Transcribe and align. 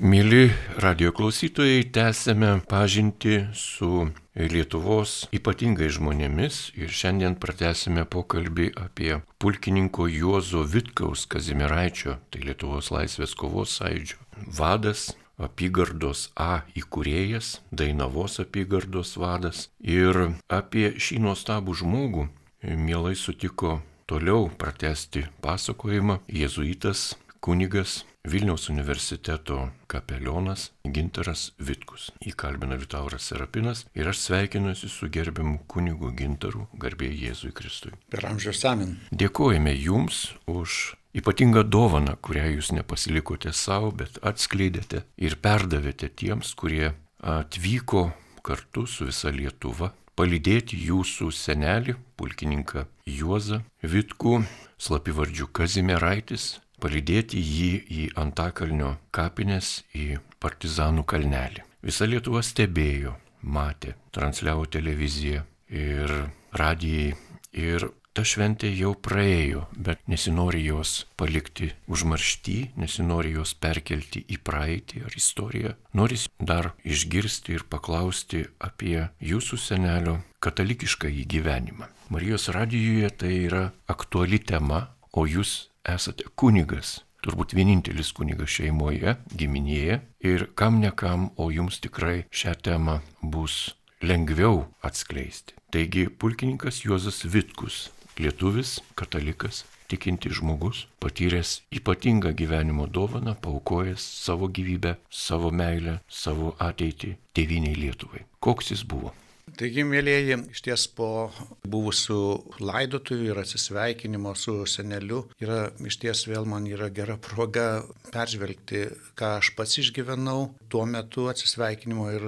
Mėly 0.00 0.46
radio 0.80 1.10
klausytojai, 1.12 1.82
tęsėme 1.92 2.62
pažinti 2.64 3.34
su 3.52 4.06
Lietuvos 4.32 5.26
ypatingai 5.36 5.90
žmonėmis 5.92 6.70
ir 6.80 6.88
šiandien 6.88 7.36
pratęsime 7.36 8.06
pokalbį 8.08 8.70
apie 8.80 9.18
pulkininko 9.36 10.06
Juozo 10.08 10.64
Vitkaus 10.64 11.26
Kazimiraičio, 11.28 12.16
tai 12.32 12.40
Lietuvos 12.46 12.88
laisvės 12.88 13.36
kovos 13.36 13.76
sąjūdžio 13.76 14.16
vadas, 14.56 15.10
apygardos 15.36 16.30
A 16.32 16.62
įkūrėjas, 16.72 17.58
Dainavos 17.68 18.40
apygardos 18.40 19.18
vadas. 19.20 19.66
Ir 19.84 20.30
apie 20.48 20.94
šį 20.96 21.20
nuostabų 21.26 21.76
žmogų 21.82 22.30
mielai 22.64 23.18
sutiko 23.20 23.82
toliau 24.08 24.48
pratesti 24.48 25.28
pasakojimą 25.44 26.22
jėzuitas 26.24 27.10
kunigas 27.44 28.06
Vilniaus 28.24 28.68
universiteto 28.68 29.70
kapelionas 29.88 30.70
Ginteras 30.84 31.52
Vitkus. 31.58 32.10
Įkalbina 32.20 32.76
Vitauras 32.76 33.30
Serapinas 33.30 33.86
ir 33.96 34.10
aš 34.10 34.20
sveikinuosi 34.26 34.90
su 34.92 35.08
gerbiamu 35.08 35.62
kunigu 35.66 36.12
Gintaru, 36.16 36.66
garbėjai 36.76 37.30
Jėzui 37.30 37.52
Kristui. 37.56 37.94
Per 38.12 38.26
amžius 38.28 38.64
amen. 38.68 38.98
Dėkojame 39.10 39.72
Jums 39.72 40.34
už 40.46 40.94
ypatingą 41.16 41.64
dovaną, 41.64 42.18
kurią 42.20 42.50
Jūs 42.58 42.74
nepasilikote 42.76 43.54
savo, 43.56 43.90
bet 43.90 44.20
atskleidėte 44.22 45.06
ir 45.16 45.38
perdavėte 45.40 46.12
tiems, 46.12 46.52
kurie 46.54 46.92
atvyko 47.24 48.10
kartu 48.44 48.86
su 48.86 49.08
visa 49.08 49.32
Lietuva 49.32 49.94
palydėti 50.20 50.76
Jūsų 50.84 51.30
senelį, 51.32 51.96
pulkininką 52.20 52.84
Juozą 53.08 53.62
Vitkų, 53.80 54.42
slapivardžių 54.80 55.48
Kazimieraitis, 55.56 56.58
palydėti 56.80 57.40
jį 57.40 57.72
į 58.00 58.08
Antakalnio 58.20 58.96
kapines, 59.14 59.80
į 59.94 60.18
Partizanų 60.40 61.04
kalnelį. 61.04 61.64
Visa 61.84 62.06
Lietuva 62.08 62.40
stebėjo, 62.44 63.14
matė, 63.42 63.94
transliavo 64.12 64.66
televiziją 64.68 65.44
ir 65.68 66.12
radijai. 66.56 67.14
Ir 67.50 67.88
ta 68.14 68.24
šventė 68.26 68.70
jau 68.74 68.92
praėjo, 68.94 69.64
bet 69.76 70.02
nesinori 70.10 70.62
jos 70.66 71.06
palikti 71.18 71.70
užmaršty, 71.90 72.58
nesinori 72.80 73.34
jos 73.36 73.54
perkelti 73.54 74.22
į 74.28 74.40
praeitį 74.46 75.04
ar 75.08 75.16
istoriją. 75.16 75.72
Noris 75.94 76.28
dar 76.38 76.72
išgirsti 76.84 77.56
ir 77.58 77.66
paklausti 77.70 78.44
apie 78.58 79.08
jūsų 79.24 79.58
senelio 79.60 80.20
katalikišką 80.44 81.10
įgyvenimą. 81.24 81.90
Marijos 82.10 82.48
radijoje 82.54 83.10
tai 83.22 83.34
yra 83.46 83.64
aktuali 83.88 84.40
tema, 84.42 84.88
o 85.12 85.26
jūs 85.26 85.69
esate 85.84 86.26
kunigas, 86.36 87.00
turbūt 87.24 87.54
vienintelis 87.56 88.12
kunigas 88.16 88.52
šeimoje, 88.56 89.16
giminėje 89.36 90.00
ir 90.24 90.46
kam 90.54 90.80
nekam, 90.80 91.30
o 91.36 91.50
jums 91.52 91.80
tikrai 91.84 92.24
šią 92.30 92.56
temą 92.64 93.00
bus 93.22 93.74
lengviau 94.02 94.66
atskleisti. 94.82 95.56
Taigi 95.70 96.08
pulkininkas 96.08 96.84
Juozas 96.84 97.22
Vitkus, 97.24 97.90
lietuvis, 98.18 98.80
katalikas, 98.98 99.64
tikinti 99.90 100.30
žmogus, 100.30 100.86
patyręs 101.02 101.62
ypatingą 101.74 102.32
gyvenimo 102.34 102.86
dovaną, 102.86 103.34
paukojęs 103.34 104.02
savo 104.24 104.48
gyvybę, 104.48 104.96
savo 105.10 105.50
meilę, 105.50 105.98
savo 106.08 106.54
ateitį 106.58 107.16
tėviniai 107.34 107.76
Lietuvai. 107.78 108.24
Koks 108.40 108.70
jis 108.74 108.86
buvo? 108.86 109.12
Taigi, 109.58 109.82
mėlyjeji, 109.86 110.36
iš 110.52 110.62
ties 110.64 110.84
po 110.96 111.30
buvusių 111.70 112.18
laidotuvių 112.62 113.30
ir 113.32 113.40
atsisveikinimo 113.42 114.32
su 114.38 114.54
seneliu 114.68 115.22
yra 115.42 115.70
iš 115.86 115.98
ties 116.02 116.22
vėl 116.28 116.46
man 116.48 116.66
yra 116.68 116.90
gera 116.94 117.16
proga 117.20 117.82
peržvelgti, 118.12 118.84
ką 119.18 119.32
aš 119.40 119.52
pats 119.58 119.78
išgyvenau 119.82 120.50
tuo 120.72 120.84
metu 120.88 121.26
atsisveikinimo 121.32 122.06
ir 122.14 122.26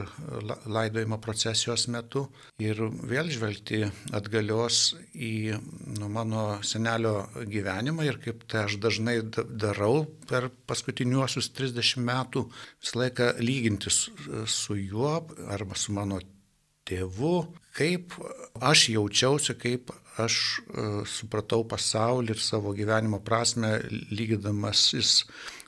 laidojimo 0.66 1.18
procesijos 1.22 1.86
metu 1.92 2.26
ir 2.62 2.80
vėl 3.12 3.30
žvelgti 3.32 3.84
atgalios 4.14 4.82
į 5.14 5.58
nu, 5.98 6.10
mano 6.12 6.44
senelio 6.66 7.28
gyvenimą 7.48 8.06
ir 8.08 8.20
kaip 8.24 8.46
tai 8.50 8.66
aš 8.66 8.78
dažnai 8.82 9.18
darau 9.22 10.04
per 10.28 10.50
paskutiniuosius 10.68 11.52
30 11.56 12.02
metų, 12.02 12.46
visą 12.82 13.02
laiką 13.04 13.32
lygintis 13.42 14.04
su 14.46 14.78
juo 14.78 15.18
arba 15.52 15.78
su 15.78 15.94
mano 15.96 16.20
tėvu, 16.88 17.46
kaip 17.76 18.14
aš 18.60 18.88
jaučiausi, 18.96 19.56
kaip 19.58 19.92
aš 20.20 20.36
uh, 20.60 21.02
supratau 21.08 21.64
pasaulį 21.68 22.34
ir 22.34 22.42
savo 22.42 22.74
gyvenimo 22.76 23.22
prasme, 23.24 23.78
lygydamasis 24.12 25.22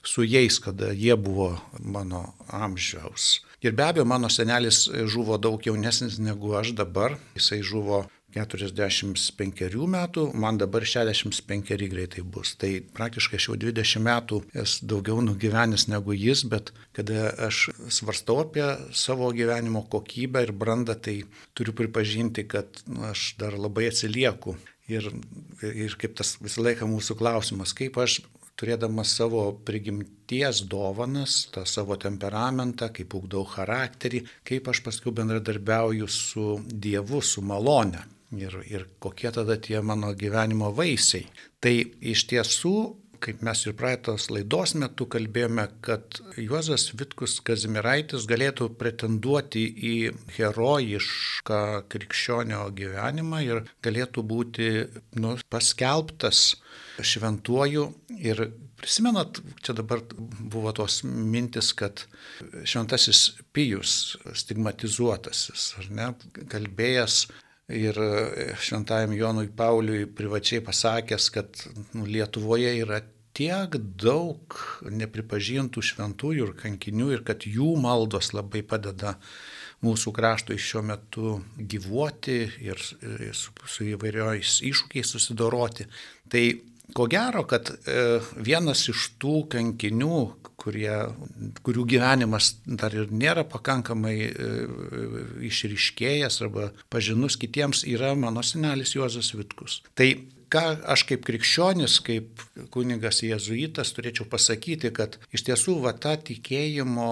su 0.05 0.25
jais, 0.27 0.59
kada 0.61 0.93
jie 0.93 1.17
buvo 1.17 1.55
mano 1.81 2.27
amžiaus. 2.53 3.41
Ir 3.65 3.73
be 3.73 3.87
abejo, 3.87 4.05
mano 4.05 4.29
senelis 4.29 4.85
žuvo 5.09 5.39
daug 5.41 5.63
jaunesnis 5.65 6.19
negu 6.21 6.53
aš 6.59 6.75
dabar. 6.77 7.17
Jisai 7.33 7.63
žuvo 7.65 8.03
45 8.35 9.87
metų, 9.95 10.27
man 10.35 10.59
dabar 10.59 10.85
65 10.87 11.89
greitai 11.91 12.25
bus. 12.27 12.55
Tai 12.59 12.71
praktiškai 12.97 13.39
aš 13.39 13.49
jau 13.49 13.59
20 13.61 14.03
metų 14.03 14.41
esu 14.65 14.89
daugiau 14.91 15.23
nugyvenęs 15.23 15.87
negu 15.93 16.17
jis, 16.17 16.45
bet 16.51 16.73
kada 16.97 17.31
aš 17.49 17.69
svarstau 17.89 18.43
apie 18.43 18.67
savo 18.93 19.31
gyvenimo 19.35 19.85
kokybę 19.91 20.43
ir 20.49 20.53
brandą, 20.53 20.99
tai 20.99 21.21
turiu 21.55 21.77
pripažinti, 21.79 22.47
kad 22.49 22.83
nu, 22.87 23.07
aš 23.13 23.35
dar 23.39 23.59
labai 23.59 23.91
atsilieku. 23.93 24.59
Ir, 24.91 25.07
ir 25.65 25.95
kaip 25.97 26.19
tas 26.19 26.35
visą 26.43 26.61
laiką 26.67 26.85
mūsų 26.91 27.17
klausimas, 27.17 27.73
kaip 27.73 27.97
aš 28.03 28.19
turėdamas 28.61 29.15
savo 29.17 29.47
prigimties 29.67 30.61
dovanas, 30.71 31.47
tą 31.55 31.65
savo 31.67 31.97
temperamentą, 31.99 32.91
kaip 32.95 33.17
ugdau 33.17 33.47
charakterį, 33.49 34.21
kaip 34.47 34.69
aš 34.71 34.83
paskui 34.85 35.15
bendradarbiauju 35.17 36.11
su 36.11 36.59
Dievu, 36.69 37.23
su 37.25 37.43
malone 37.43 38.05
ir, 38.41 38.59
ir 38.71 38.89
kokie 39.03 39.33
tada 39.35 39.57
tie 39.61 39.81
mano 39.83 40.13
gyvenimo 40.19 40.73
vaisiai. 40.75 41.27
Tai 41.63 41.73
iš 42.13 42.27
tiesų, 42.31 42.75
kaip 43.25 43.41
mes 43.47 43.63
ir 43.65 43.77
praeitos 43.79 44.27
laidos 44.33 44.75
metu 44.77 45.07
kalbėjome, 45.11 45.65
kad 45.85 46.19
Juozas 46.41 46.91
Vitkus 46.99 47.39
Kazimiraitis 47.45 48.27
galėtų 48.29 48.69
pretenduoti 48.81 49.65
į 49.65 49.95
herojišką 50.37 51.63
krikščionio 51.93 52.67
gyvenimą 52.77 53.41
ir 53.47 53.63
galėtų 53.85 54.27
būti 54.35 54.69
nu, 55.23 55.39
paskelbtas 55.53 56.51
šventuoju 57.01 57.89
ir 58.21 58.47
Prisimenat, 58.85 59.39
čia 59.65 59.73
dabar 59.73 60.03
buvo 60.53 60.69
tos 60.77 60.99
mintis, 61.07 61.71
kad 61.73 62.03
šventasis 62.69 63.21
Pijus 63.57 64.19
stigmatizuotasis, 64.37 65.71
ar 65.81 65.87
ne, 65.89 66.09
kalbėjęs 66.53 67.23
ir 67.69 67.99
e, 67.99 68.53
šventajam 68.61 69.15
Jonui 69.17 69.49
Pauliui 69.57 70.07
privačiai 70.07 70.65
pasakęs, 70.65 71.31
kad 71.33 71.67
nu, 71.95 72.05
Lietuvoje 72.05 72.75
yra 72.83 73.01
tiek 73.35 73.79
daug 73.99 74.55
nepripažintų 74.87 75.83
šventųjų 75.83 76.51
ir 76.51 76.55
kankinių 76.61 77.11
ir 77.17 77.25
kad 77.27 77.47
jų 77.49 77.75
maldos 77.81 78.31
labai 78.37 78.63
padeda 78.63 79.17
mūsų 79.85 80.13
kraštui 80.17 80.59
šiuo 80.61 80.85
metu 80.87 81.39
gyvuoti 81.59 82.39
ir 82.63 82.79
su, 82.81 83.51
su 83.67 83.89
įvairiojais 83.91 84.61
iššūkiais 84.71 85.11
susidoroti. 85.17 85.89
Tai 86.31 86.45
ko 86.95 87.09
gero, 87.11 87.43
kad 87.49 87.73
e, 87.73 88.21
vienas 88.39 88.87
iš 88.93 89.11
tų 89.21 89.45
kankinių, 89.53 90.21
kurie, 90.61 90.93
kurių 91.67 91.85
gyvenimas 91.95 92.55
dar 92.65 92.95
ir 92.97 93.11
nėra 93.13 93.45
pakankamai 93.49 94.15
e, 94.27 94.51
išryškėjęs 95.51 96.41
arba 96.47 96.71
pažinus 96.93 97.39
kitiems, 97.41 97.85
yra 97.89 98.15
mano 98.19 98.45
senelis 98.47 98.95
Juozas 98.97 99.33
Vitkus. 99.37 99.81
Tai 99.99 100.09
ką 100.55 100.65
aš 100.95 101.07
kaip 101.09 101.25
krikščionis, 101.27 101.99
kaip 102.07 102.45
kunigas 102.75 103.23
jėzuitas 103.27 103.95
turėčiau 103.97 104.29
pasakyti, 104.31 104.93
kad 104.95 105.19
iš 105.35 105.47
tiesų 105.49 105.81
va 105.85 105.95
tą 105.99 106.15
tikėjimo 106.31 107.11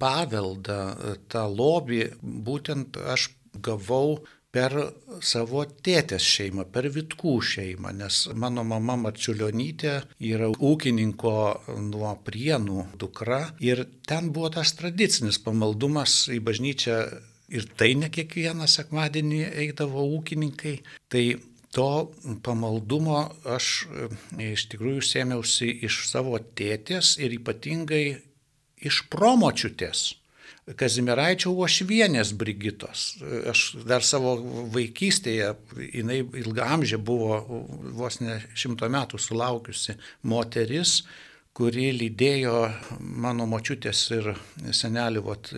paveldą, 0.00 0.80
tą 1.30 1.46
lobį 1.48 2.02
būtent 2.22 2.98
aš 3.14 3.30
gavau 3.54 4.24
per 4.54 4.74
savo 5.24 5.64
tėtės 5.66 6.22
šeimą, 6.22 6.68
per 6.70 6.86
Vitkų 6.94 7.34
šeimą, 7.42 7.90
nes 7.98 8.20
mano 8.38 8.62
mama 8.66 8.94
Marčiulionytė 9.02 9.94
yra 10.30 10.52
ūkininko 10.54 11.34
nuo 11.88 12.12
prienų 12.26 12.86
dukra 13.00 13.40
ir 13.64 13.82
ten 14.06 14.30
buvo 14.34 14.52
tas 14.54 14.76
tradicinis 14.78 15.40
pamaldumas 15.42 16.28
į 16.30 16.38
bažnyčią 16.46 16.98
ir 17.54 17.66
tai 17.78 17.94
ne 17.98 18.10
kiekvieną 18.14 18.68
sekmadienį 18.70 19.42
eidavo 19.66 20.06
ūkininkai. 20.18 20.76
Tai 21.10 21.24
to 21.74 21.90
pamaldumo 22.46 23.20
aš 23.56 23.70
e, 23.84 24.08
iš 24.52 24.68
tikrųjų 24.72 25.02
sėmiausi 25.04 25.70
iš 25.88 26.04
savo 26.10 26.38
tėtės 26.38 27.16
ir 27.22 27.34
ypatingai 27.40 28.04
iš 28.84 29.04
promočiutės. 29.10 30.12
Kazimieraičio 30.64 31.52
Uošvienės 31.52 32.32
Brigitos. 32.40 33.18
Aš 33.50 33.66
dar 33.84 34.04
savo 34.06 34.38
vaikystėje, 34.72 35.50
jinai 35.92 36.22
ilgamžė 36.40 36.96
buvo 36.96 37.42
vos 37.98 38.22
ne 38.24 38.38
šimto 38.56 38.88
metų 38.88 39.20
sulaukiusi 39.20 39.98
moteris, 40.24 41.02
kuri 41.54 41.90
lydėjo 41.94 42.54
mano 42.98 43.44
močiutės 43.46 44.00
ir 44.16 44.32
senelių 44.74 45.20
vat, 45.28 45.50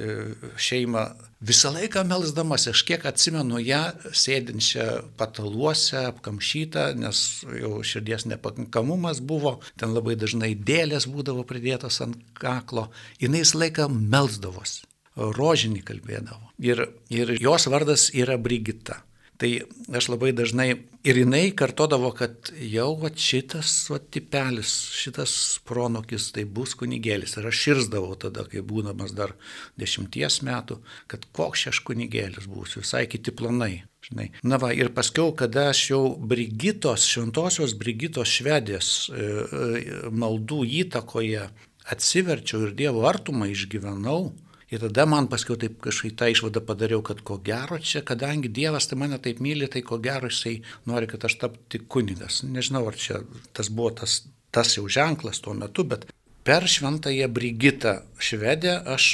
šeimą 0.61 1.05
visą 1.47 1.70
laiką 1.73 2.03
melsdamas, 2.08 2.67
aš 2.69 2.82
kiek 2.88 3.06
atsimenu 3.08 3.62
ją 3.62 3.81
sėdinčią 4.11 4.88
pataluose, 5.17 6.03
apkamšytą, 6.11 6.88
nes 7.00 7.23
jau 7.62 7.79
širdies 7.87 8.26
nepakankamumas 8.29 9.23
buvo, 9.25 9.55
ten 9.81 9.94
labai 9.97 10.19
dažnai 10.20 10.53
dėlės 10.58 11.08
būdavo 11.08 11.47
pridėtos 11.49 12.03
ant 12.05 12.20
kaklo, 12.37 12.91
visą 13.38 13.55
laiką 13.56 13.88
melsdavosi, 13.88 14.85
rožinį 15.17 15.83
kalbėdavo. 15.87 16.53
Ir, 16.63 16.87
ir 17.13 17.37
jos 17.41 17.69
vardas 17.73 18.11
yra 18.15 18.39
Brigita. 18.41 19.03
Tai 19.37 19.51
aš 19.93 20.07
labai 20.09 20.31
dažnai 20.33 20.69
ir 21.05 21.19
jinai 21.21 21.51
kartodavo, 21.57 22.09
kad 22.17 22.49
jau 22.57 22.89
va, 22.97 23.11
šitas 23.13 23.73
va, 23.93 23.99
tipelis, 24.01 24.71
šitas 24.97 25.35
pronokis 25.69 26.31
tai 26.33 26.47
bus 26.49 26.73
kunigėlis. 26.81 27.37
Ir 27.37 27.51
aš 27.51 27.61
širzdavau 27.67 28.17
tada, 28.21 28.47
kai 28.49 28.65
būdamas 28.65 29.13
dar 29.17 29.35
dešimties 29.81 30.41
metų, 30.47 30.79
kad 31.13 31.29
koks 31.37 31.67
aš 31.73 31.83
kunigėlis 31.85 32.49
būsiu, 32.49 32.81
visai 32.85 33.05
kiti 33.13 33.35
planai. 33.37 33.85
Žinai. 34.07 34.31
Na 34.47 34.57
va, 34.63 34.71
ir 34.73 34.93
paskiau, 34.97 35.35
kada 35.37 35.69
aš 35.75 35.83
jau 35.91 36.03
Brigitos, 36.17 37.05
šventosios 37.11 37.75
Brigitos 37.77 38.31
švedės 38.39 38.91
e, 39.11 39.21
e, 39.21 39.87
maldų 40.15 40.63
įtakoje 40.87 41.49
atsiverčiau 41.93 42.69
ir 42.69 42.77
Dievo 42.79 43.05
artumą 43.11 43.51
išgyvenau, 43.53 44.31
Ir 44.75 44.83
tada 44.83 45.05
man 45.07 45.29
paskui 45.31 45.55
taip 45.63 45.77
kažkaip 45.85 46.17
tą 46.19 46.27
išvadą 46.33 46.63
padariau, 46.67 47.03
kad 47.07 47.21
ko 47.27 47.39
gero 47.39 47.79
čia, 47.79 48.03
kadangi 48.07 48.51
Dievas 48.51 48.89
tai 48.91 48.99
mane 48.99 49.21
taip 49.23 49.39
myli, 49.39 49.69
tai 49.71 49.85
ko 49.87 50.01
gero 50.03 50.27
jisai 50.33 50.57
nori, 50.91 51.07
kad 51.07 51.23
aš 51.29 51.39
tapti 51.45 51.85
kunigas. 51.87 52.43
Nežinau, 52.43 52.83
ar 52.91 52.99
čia 52.99 53.21
tas 53.55 53.71
buvo 53.71 53.93
tas, 54.03 54.25
tas 54.51 54.75
jau 54.75 54.89
ženklas 54.91 55.39
tuo 55.45 55.55
metu, 55.55 55.87
bet 55.87 56.09
per 56.47 56.67
šventąją 56.67 57.31
Brigitą 57.31 58.01
švedę 58.19 58.81
aš 58.97 59.13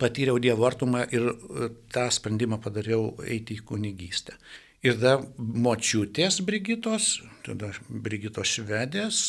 patyriau 0.00 0.40
Dievo 0.42 0.66
artumą 0.66 1.04
ir 1.14 1.30
e, 1.30 1.70
tą 1.94 2.08
sprendimą 2.10 2.58
padariau 2.64 3.12
eiti 3.22 3.60
į 3.60 3.66
kunigystę. 3.70 4.34
Ir 4.82 4.96
tada 4.96 5.18
močiutės 5.38 6.40
Brigitos, 6.46 7.18
tada 7.46 7.70
Brigitos 7.88 8.56
švedės, 8.56 9.26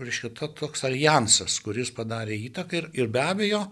reiškia, 0.00 0.32
toks 0.58 0.86
alijansas, 0.88 1.58
kuris 1.62 1.92
padarė 1.94 2.38
įtaką 2.48 2.80
ir, 2.80 2.88
ir 2.96 3.10
be 3.12 3.22
abejo, 3.22 3.66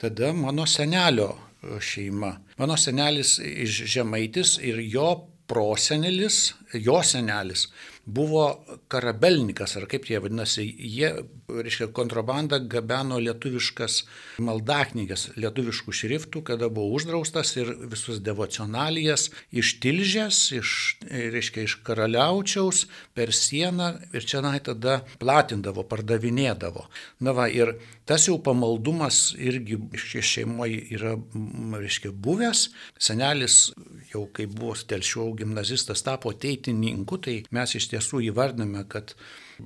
tada 0.00 0.32
mano 0.32 0.66
senelio 0.66 1.34
e, 1.62 1.80
šeima. 1.80 2.36
Mano 2.56 2.76
senelis 2.76 3.38
iš 3.38 3.82
Žemaitis 3.84 4.58
ir 4.62 4.80
jo 4.80 5.29
prosenelis, 5.50 6.42
jo 6.78 7.00
senelis 7.06 7.68
buvo 8.10 8.44
karabelnikas, 8.90 9.76
ar 9.78 9.86
kaip 9.90 10.08
jie 10.08 10.18
vadinasi, 10.22 10.64
jie, 10.64 11.10
reiškia, 11.50 11.90
kontrabandą 11.94 12.60
gabeno 12.70 13.20
lietuviškas 13.22 14.00
maldaknygas, 14.42 15.28
lietuviškų 15.40 15.94
šriftų, 16.00 16.42
kada 16.50 16.70
buvo 16.72 16.96
uždraustas 16.96 17.52
ir 17.60 17.72
visus 17.92 18.20
devocionalijas 18.24 19.28
iš 19.52 19.74
Tilžės, 19.82 20.40
iš, 20.56 20.72
reiškia, 21.10 21.66
iš 21.68 21.76
Karaliaučiaus 21.86 22.86
per 23.16 23.34
sieną 23.36 23.92
ir 24.16 24.26
čia 24.26 24.42
nai 24.44 24.58
tada 24.64 25.00
platindavo, 25.22 25.84
pardavinėdavo. 25.90 26.86
Na 27.26 27.36
va, 27.36 27.50
ir 27.52 27.76
tas 28.08 28.26
jau 28.26 28.40
pamaldumas 28.42 29.30
irgi 29.38 29.78
šeimoje 30.00 30.82
yra, 30.96 31.14
reiškia, 31.78 32.14
buvęs. 32.16 32.68
Senelis 33.00 33.70
jau 34.12 34.26
kai 34.34 34.46
buvo 34.50 34.74
telšių 34.74 35.26
gimnazistas 35.40 36.02
tapo 36.06 36.32
teitininku, 36.32 37.20
tai 37.22 37.36
mes 37.54 37.76
iš 37.78 37.90
tiesų 37.92 38.24
įvardiname, 38.30 38.84
kad 38.90 39.14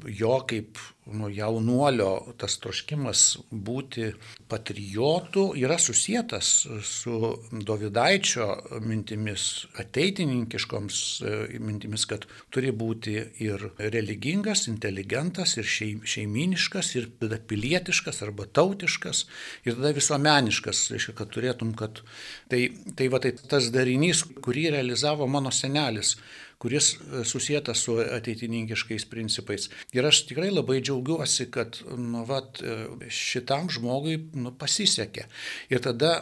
jo 0.08 0.38
kaip 0.49 0.79
nu, 1.06 1.29
jaunuolio 1.29 2.35
tas 2.41 2.56
troškimas 2.62 3.23
būti 3.50 4.12
patriotu 4.49 5.50
yra 5.61 5.76
susijęs 5.81 6.50
su 6.88 7.19
Dovydaičio 7.52 8.46
mintimis, 8.85 9.67
ateitininkiškoms 9.81 11.00
e, 11.20 11.35
mintimis, 11.61 12.06
kad 12.08 12.25
turi 12.55 12.73
būti 12.73 13.17
ir 13.44 13.67
religingas, 13.79 14.64
inteligentas, 14.70 15.56
ir 15.61 15.69
šeiminiškas, 15.69 16.94
ir 16.96 17.11
tada 17.20 17.41
pilietiškas 17.52 18.23
arba 18.25 18.49
tautiškas, 18.49 19.26
ir 19.69 19.76
tada 19.76 19.93
visuomeniškas, 19.99 20.87
reiškia, 20.94 21.17
kad 21.20 21.35
turėtum, 21.37 21.75
kad 21.76 22.00
tai, 22.49 22.67
tai 22.96 23.11
va 23.12 23.20
tai 23.20 23.35
tas 23.37 23.69
darinys, 23.75 24.25
kurį 24.44 24.70
realizavo 24.79 25.29
mano 25.29 25.52
senelis 25.52 26.17
kuris 26.59 26.95
e, 26.95 27.25
susijęs 27.25 27.79
su 27.79 27.97
ateitininkiškais 27.99 29.05
principais. 29.11 29.69
Ir 29.93 30.06
aš 30.06 30.25
tikrai 30.29 30.51
labai 30.51 30.81
džiaugiuosi, 30.81 31.51
kad 31.51 31.81
nu, 31.99 32.25
vat, 32.29 32.62
e, 32.62 33.11
šitam 33.11 33.71
žmogui 33.73 34.19
nu, 34.35 34.55
pasisekė. 34.59 35.27
Ir 35.73 35.83
tada, 35.85 36.15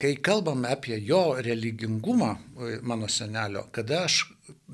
kai 0.00 0.14
kalbame 0.16 0.70
apie 0.72 0.98
jo 1.04 1.36
religingumą, 1.38 2.32
e, 2.36 2.78
mano 2.82 3.08
senelio, 3.08 3.66
kada 3.72 4.04
aš 4.06 4.22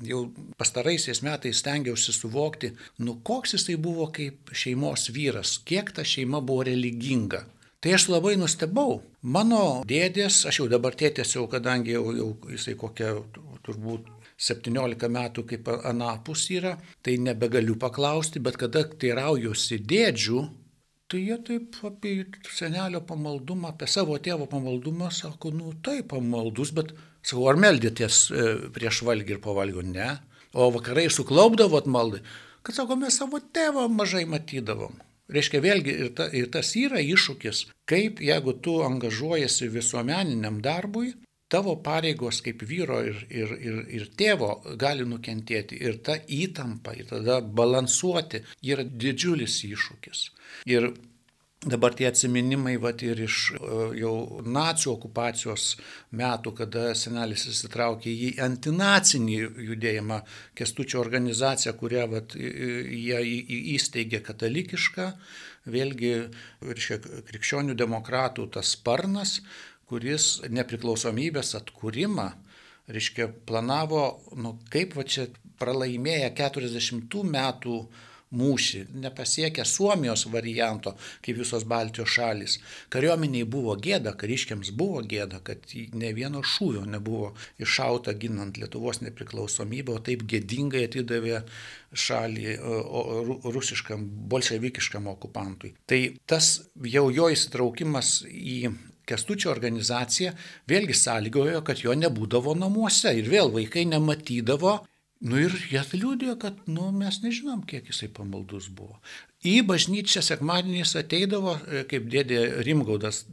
jau 0.07 0.27
pastaraisiais 0.57 1.21
metais 1.25 1.59
stengiausi 1.61 2.13
suvokti, 2.13 2.71
nu 3.03 3.19
koks 3.23 3.57
jisai 3.57 3.77
buvo 3.81 4.09
kaip 4.13 4.53
šeimos 4.53 5.09
vyras, 5.13 5.57
kiek 5.65 5.91
ta 5.93 6.05
šeima 6.05 6.41
buvo 6.41 6.65
religinga. 6.69 7.43
Tai 7.79 7.93
aš 7.93 8.07
labai 8.09 8.33
nustebau. 8.41 9.03
Mano 9.21 9.83
dėdės, 9.85 10.41
aš 10.49 10.63
jau 10.63 10.65
dabar 10.71 10.95
tėtės 10.97 11.35
jau, 11.35 11.45
kadangi 11.51 11.93
jau, 11.93 12.07
jau 12.15 12.29
jisai 12.49 12.73
kokia 12.79 13.11
turbūt 13.67 14.07
17 14.37 15.09
metų 15.09 15.43
kaip 15.49 15.69
anapus 15.89 16.45
yra, 16.53 16.75
tai 17.01 17.17
nebegaliu 17.21 17.77
paklausti, 17.81 18.41
bet 18.43 18.59
kada 18.61 18.83
teiraujuosi 18.85 19.79
dėdžių, 19.89 20.41
tai 21.09 21.21
jie 21.23 21.37
taip 21.47 21.77
apie 21.87 22.13
senelio 22.53 23.01
pamaldumą, 23.07 23.71
apie 23.73 23.89
savo 23.89 24.17
tėvo 24.21 24.45
pamaldumą 24.51 25.09
sako, 25.13 25.53
nu 25.55 25.73
taip 25.83 26.11
pamaldus, 26.13 26.73
bet 26.77 26.93
sakau, 27.23 27.47
ar 27.49 27.57
meldėtės 27.63 28.27
e, 28.29 28.47
prieš 28.75 29.01
valgį 29.07 29.37
ir 29.37 29.41
po 29.43 29.57
valgio? 29.57 29.81
Ne. 29.81 30.13
O 30.53 30.69
vakarai 30.75 31.07
suklaupdavot 31.13 31.89
maldai, 31.89 32.21
kad 32.61 32.77
sako, 32.77 32.99
mes 33.01 33.17
savo 33.17 33.41
tėvą 33.41 33.87
mažai 33.89 34.25
matydavom. 34.29 34.99
Reiškia, 35.33 35.59
vėlgi 35.63 35.93
ir, 36.05 36.11
ta, 36.15 36.29
ir 36.31 36.45
tas 36.53 36.69
yra 36.79 37.01
iššūkis, 37.03 37.65
kaip 37.89 38.21
jeigu 38.23 38.53
tu 38.63 38.77
angažuojasi 38.85 39.67
visuomeniniam 39.73 40.61
darbui, 40.63 41.15
tavo 41.51 41.75
pareigos 41.83 42.41
kaip 42.45 42.63
vyro 42.67 43.01
ir, 43.07 43.19
ir, 43.29 43.53
ir, 43.57 43.83
ir 43.99 44.07
tėvo 44.19 44.51
gali 44.79 45.05
nukentėti 45.07 45.79
ir 45.79 46.01
ta 46.03 46.17
įtampa, 46.27 46.95
ir 46.97 47.09
tada 47.11 47.39
balansuoti 47.41 48.43
yra 48.63 48.83
didžiulis 48.83 49.61
iššūkis. 49.67 50.25
Ir 50.67 50.91
dabar 51.65 51.95
tie 51.97 52.07
atsiminimai 52.07 52.75
vat, 52.81 53.01
ir 53.01 53.19
iš 53.25 53.37
e, 53.55 53.59
jau 54.01 54.41
nacijų 54.45 54.91
okupacijos 54.93 55.69
metų, 56.19 56.53
kada 56.59 56.91
senelis 56.95 57.47
įsitraukė 57.49 58.13
į 58.27 58.29
antinacinį 58.45 59.37
judėjimą, 59.71 60.21
kestučio 60.57 61.01
organizaciją, 61.01 61.73
kurią 61.79 62.05
vat, 62.11 62.35
jie 62.37 63.23
įsteigė 63.75 64.21
katalikišką, 64.27 65.07
vėlgi, 65.67 66.13
reiškia, 66.63 66.99
krikščionių 67.31 67.75
demokratų 67.79 68.47
tas 68.53 68.75
sparnas, 68.77 69.39
kuris 69.87 70.41
nepriklausomybės 70.51 71.55
atkūrimą, 71.61 72.27
reiškia, 72.91 73.29
planavo, 73.47 74.03
nu, 74.39 74.57
kaip 74.71 74.95
va 74.97 75.07
čia 75.07 75.27
pralaimėję 75.59 76.29
40 76.37 77.23
metų 77.31 77.79
mūšį, 78.37 78.81
nepasiekę 78.99 79.63
Suomijos 79.65 80.25
varianto, 80.31 80.91
kaip 81.23 81.37
visos 81.39 81.63
Baltijos 81.63 82.11
šalis. 82.11 82.57
Kariuomeniai 82.91 83.47
buvo 83.47 83.75
gėda, 83.79 84.11
kariškiams 84.19 84.73
buvo 84.75 84.99
gėda, 85.07 85.39
kad 85.47 85.63
ne 85.95 86.11
vieno 86.15 86.41
šūvio 86.43 86.83
nebuvo 86.91 87.33
iššauta 87.63 88.17
ginant 88.19 88.59
Lietuvos 88.59 88.99
nepriklausomybę, 89.05 89.95
o 89.95 90.03
taip 90.03 90.25
gėdingai 90.27 90.83
atidavė 90.89 91.39
šalį 91.95 92.57
rusiškam, 93.47 94.03
bolševikiškam 94.27 95.07
okupantui. 95.13 95.77
Tai 95.87 96.01
tas 96.27 96.67
jau 96.83 97.07
jo 97.07 97.31
įsitraukimas 97.31 98.19
į 98.27 98.59
Kestučio 99.07 99.51
organizacija 99.53 100.33
vėlgi 100.67 100.95
sąlygojo, 100.97 101.63
kad 101.67 101.81
jo 101.83 101.95
nebūdavo 101.95 102.57
namuose 102.59 103.15
ir 103.17 103.29
vėl 103.31 103.53
vaikai 103.53 103.87
nematydavo. 103.87 104.77
Nu 105.17 105.39
ir 105.41 105.53
jie 105.71 105.81
liūdėjo, 105.97 106.35
kad 106.37 106.59
nu, 106.69 106.91
mes 106.93 107.15
nežinom, 107.23 107.63
kiek 107.65 107.87
jisai 107.89 108.11
pamaldus 108.13 108.67
buvo. 108.69 108.99
Į 109.47 109.63
bažnyčią 109.65 110.21
sekmadieniais 110.25 110.91
ateidavo, 110.99 111.55
e, 111.57 111.81
kaip 111.89 112.05
dėdė 112.13 112.41
Rimgaudas, 112.65 113.23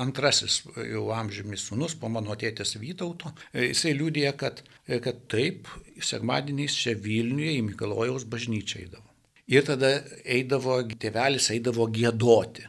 antrasis 0.00 0.62
jau 0.76 1.10
amžimis 1.12 1.66
sunus 1.68 1.96
po 2.00 2.08
mano 2.12 2.36
tėtės 2.40 2.78
Vytauto. 2.80 3.34
E, 3.52 3.66
jisai 3.70 3.92
liūdėjo, 3.98 4.32
kad, 4.40 4.62
e, 4.88 5.00
kad 5.04 5.20
taip, 5.32 5.68
sekmadieniais 6.00 6.78
čia 6.80 6.96
Vilniuje 6.96 7.58
į 7.58 7.66
Mikalojaus 7.72 8.24
bažnyčią 8.32 8.86
eidavo. 8.86 9.04
Ir 9.52 9.68
tada 9.68 9.92
eidavo, 10.24 10.80
tėvelis 10.96 11.50
eidavo 11.54 11.90
gėdoti. 11.92 12.64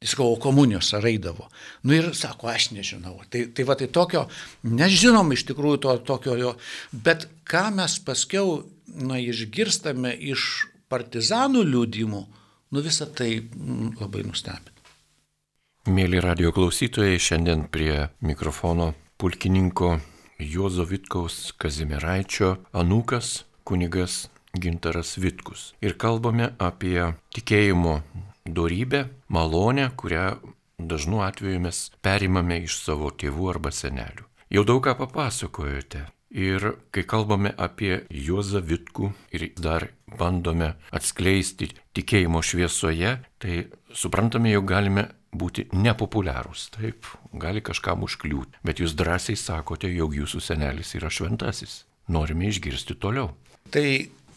Jis 0.00 0.14
sakau, 0.14 0.32
komunijos 0.40 0.94
ar 0.96 1.04
eidavo. 1.10 1.50
Nu 1.84 1.92
ir 1.92 2.10
sako, 2.16 2.48
aš 2.48 2.70
nežinau. 2.72 3.18
Tai, 3.28 3.44
tai 3.52 3.66
va 3.68 3.76
tai 3.76 3.90
tokio, 3.92 4.24
nežinom 4.64 5.34
iš 5.36 5.44
tikrųjų 5.50 5.82
to 5.84 5.96
tokio 6.08 6.36
jo, 6.40 6.54
bet 6.90 7.28
ką 7.44 7.66
mes 7.76 7.98
paskiau, 8.06 8.62
na, 8.96 9.20
išgirstame 9.20 10.14
iš 10.32 10.46
partizanų 10.90 11.66
liūdimų, 11.68 12.22
Nu 12.70 12.80
visą 12.80 13.06
tai 13.14 13.40
mm, 13.42 13.96
labai 13.98 14.22
nustebino. 14.22 14.70
Mėly 15.90 16.20
radio 16.22 16.52
klausytojai, 16.54 17.18
šiandien 17.18 17.64
prie 17.72 18.04
mikrofono 18.22 18.92
pulkininko 19.18 19.96
Juozo 20.38 20.84
Vitkaus 20.86 21.50
Kazimiraičio 21.58 22.52
anūkas 22.70 23.40
kunigas 23.66 24.28
Gintaras 24.54 25.16
Vitkus. 25.18 25.72
Ir 25.82 25.96
kalbame 25.98 26.52
apie 26.62 27.10
tikėjimo 27.34 27.96
darybę, 28.56 29.06
malonę, 29.28 29.90
kurią 29.96 30.24
dažnu 30.78 31.22
atveju 31.22 31.60
mes 31.60 31.90
perimame 32.02 32.62
iš 32.64 32.80
savo 32.84 33.10
tėvų 33.10 33.50
arba 33.54 33.72
senelių. 33.74 34.26
Jau 34.50 34.64
daug 34.66 34.82
ką 34.84 34.96
papasakojote. 34.98 36.06
Ir 36.30 36.62
kai 36.94 37.02
kalbame 37.10 37.50
apie 37.58 38.04
Juozą 38.14 38.60
Vitkų 38.62 39.08
ir 39.34 39.48
dar 39.58 39.88
bandome 40.18 40.76
atskleisti 40.94 41.72
tikėjimo 41.98 42.38
šviesoje, 42.38 43.16
tai 43.42 43.64
suprantame, 43.90 44.52
jog 44.54 44.68
galime 44.70 45.08
būti 45.34 45.66
nepopuliarūs, 45.74 46.68
taip, 46.76 47.06
gali 47.34 47.62
kažkam 47.66 48.06
užkliūti, 48.06 48.62
bet 48.66 48.82
jūs 48.82 48.94
drąsiai 48.98 49.38
sakote, 49.38 49.90
jog 49.90 50.14
jūsų 50.14 50.42
senelis 50.42 50.94
yra 50.98 51.10
šventasis. 51.10 51.84
Norime 52.10 52.46
išgirsti 52.50 52.94
toliau. 52.98 53.32
Tai 53.70 53.86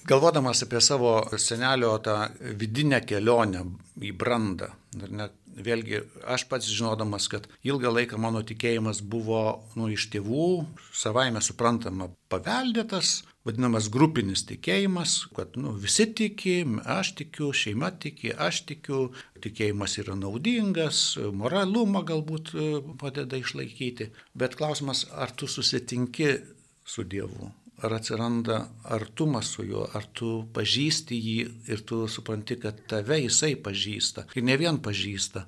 galvodamas 0.07 0.63
apie 0.65 0.81
savo 0.81 1.13
senelio 1.37 1.95
tą 2.03 2.17
vidinę 2.59 3.01
kelionę 3.07 3.63
į 4.03 4.11
brandą, 4.19 4.73
net 5.09 5.33
vėlgi 5.53 6.01
aš 6.25 6.47
pats 6.49 6.69
žinodamas, 6.69 7.27
kad 7.29 7.45
ilgą 7.65 7.91
laiką 7.93 8.17
mano 8.17 8.41
tikėjimas 8.45 9.01
buvo 9.05 9.63
nu, 9.77 9.89
iš 9.93 10.07
tėvų 10.13 10.47
savaime 10.95 11.41
suprantama 11.45 12.09
paveldėtas, 12.33 13.21
vadinamas 13.45 13.89
grupinis 13.93 14.45
tikėjimas, 14.49 15.15
kad 15.35 15.57
nu, 15.59 15.75
visi 15.77 16.07
tiki, 16.09 16.55
aš 16.97 17.13
tikiu, 17.19 17.51
šeima 17.53 17.91
tiki, 18.03 18.33
aš 18.33 18.63
tikiu, 18.71 19.01
tikėjimas 19.43 19.97
yra 20.01 20.17
naudingas, 20.17 21.03
moralumą 21.31 22.05
galbūt 22.07 22.53
e, 22.53 22.69
padeda 23.01 23.39
išlaikyti. 23.39 24.09
Bet 24.33 24.57
klausimas, 24.59 25.05
ar 25.11 25.35
tu 25.35 25.49
susitinki 25.51 26.37
su 26.85 27.05
Dievu? 27.05 27.51
Ar 27.83 27.97
atsiranda 27.97 28.59
artumas 28.95 29.49
su 29.51 29.65
juo, 29.67 29.83
ar 29.97 30.05
tu 30.15 30.29
pažįsti 30.55 31.17
jį 31.19 31.39
ir 31.73 31.83
tu 31.87 32.05
supranti, 32.07 32.55
kad 32.61 32.79
tave 32.87 33.19
jisai 33.19 33.57
pažįsta. 33.65 34.27
Ir 34.39 34.47
ne 34.47 34.55
vien 34.61 34.79
pažįsta, 34.79 35.43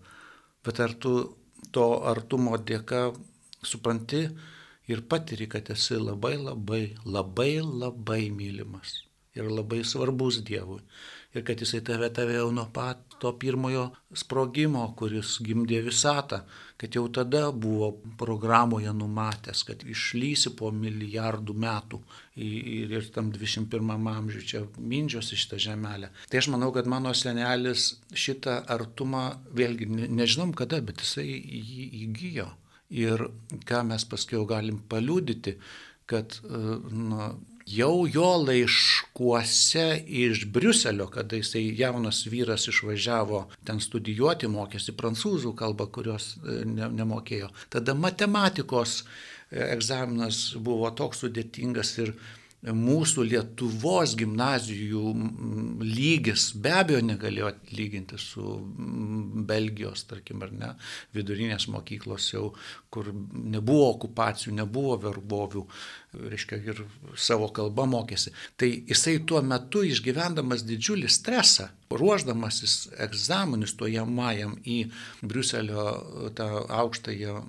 bet 0.66 0.82
ar 0.84 0.98
tu 1.00 1.16
to 1.72 1.88
artumo 2.12 2.58
dėka 2.60 3.08
supranti, 3.64 4.26
ir 4.92 5.02
patiri, 5.10 5.48
kad 5.50 5.70
esi 5.74 5.98
labai 5.98 6.36
labai, 6.38 6.84
labai 7.06 7.54
labai 7.64 8.24
mylimas 8.30 9.02
ir 9.36 9.50
labai 9.52 9.84
svarbus 9.84 10.40
Dievui. 10.48 10.82
Ir 11.36 11.44
kad 11.44 11.60
jisai 11.60 11.82
tave 11.84 12.08
tave 12.16 12.38
jau 12.38 12.48
nuo 12.56 12.70
pat 12.72 13.18
to 13.20 13.32
pirmojo 13.40 13.90
sprogimo, 14.16 14.86
kuris 14.96 15.36
gimdė 15.44 15.82
visatą, 15.84 16.42
kad 16.80 16.96
jau 16.96 17.06
tada 17.12 17.50
buvo 17.52 17.90
programoje 18.20 18.92
numatęs, 18.96 19.64
kad 19.68 19.84
išlysi 19.84 20.54
po 20.60 20.72
milijardų 20.76 21.56
metų 21.66 22.00
ir, 22.40 22.92
ir 23.00 23.10
tam 23.16 23.32
21 23.36 24.08
amžiui 24.12 24.44
čia 24.48 24.62
mindžiosi 24.80 25.40
šitą 25.40 25.60
žemelę. 25.68 26.12
Tai 26.32 26.42
aš 26.42 26.50
manau, 26.54 26.72
kad 26.76 26.88
mano 26.92 27.14
senelis 27.16 27.94
šitą 28.12 28.62
artumą, 28.76 29.26
vėlgi 29.56 29.90
nežinom 29.92 30.54
kada, 30.56 30.80
bet 30.84 31.04
jisai 31.04 31.28
jį 31.28 31.90
įgyjo. 32.06 32.48
Ir 32.96 33.28
ką 33.68 33.82
mes 33.90 34.08
paskui 34.08 34.40
galim 34.48 34.80
paliūdyti, 34.92 35.56
kad 36.08 36.38
nu, 36.46 37.32
jau 37.66 38.06
jo 38.14 38.30
laiškuose 38.46 40.04
iš 40.06 40.46
Briuselio, 40.54 41.08
kada 41.10 41.40
jisai 41.40 41.64
jaunas 41.80 42.26
vyras 42.30 42.68
išvažiavo 42.70 43.46
ten 43.66 43.82
studijuoti, 43.82 44.50
mokėsi 44.52 44.94
prancūzų 44.98 45.56
kalbą, 45.58 45.90
kurios 45.90 46.36
e, 46.38 46.62
ne, 46.70 46.90
nemokėjo. 47.02 47.50
Tada 47.74 47.98
matematikos 47.98 49.02
e, 49.02 49.06
egzaminas 49.74 50.52
buvo 50.62 50.92
toks 50.94 51.26
sudėtingas 51.26 51.96
ir 52.06 52.14
mūsų 52.74 53.26
Lietuvos 53.30 54.16
gimnazijų 54.18 55.12
lygis 55.86 56.48
be 56.58 56.72
abejo 56.74 57.02
negalėjo 57.06 57.52
lyginti 57.78 58.18
su 58.18 58.56
Belgijos, 59.46 60.06
tarkim, 60.10 60.42
ar 60.42 60.54
ne, 60.54 60.72
vidurinės 61.14 61.68
mokyklos 61.70 62.32
jau, 62.34 62.54
kur 62.90 63.12
nebuvo 63.12 63.92
okupacijų, 63.92 64.56
nebuvo 64.62 64.98
verbovių, 65.04 65.66
reiškia, 66.32 66.60
ir 66.64 66.82
savo 67.20 67.50
kalbą 67.56 67.86
mokėsi. 67.90 68.34
Tai 68.60 68.70
jisai 68.72 69.18
tuo 69.28 69.42
metu 69.46 69.84
išgyvendamas 69.86 70.66
didžiulį 70.68 71.10
stresą, 71.12 71.70
ruoždamasis 71.96 72.90
egzaminus 73.06 73.76
stojamajam 73.76 74.58
į 74.66 74.78
Briuselio 75.24 75.86
tą 76.38 76.50
aukštąją 76.82 77.42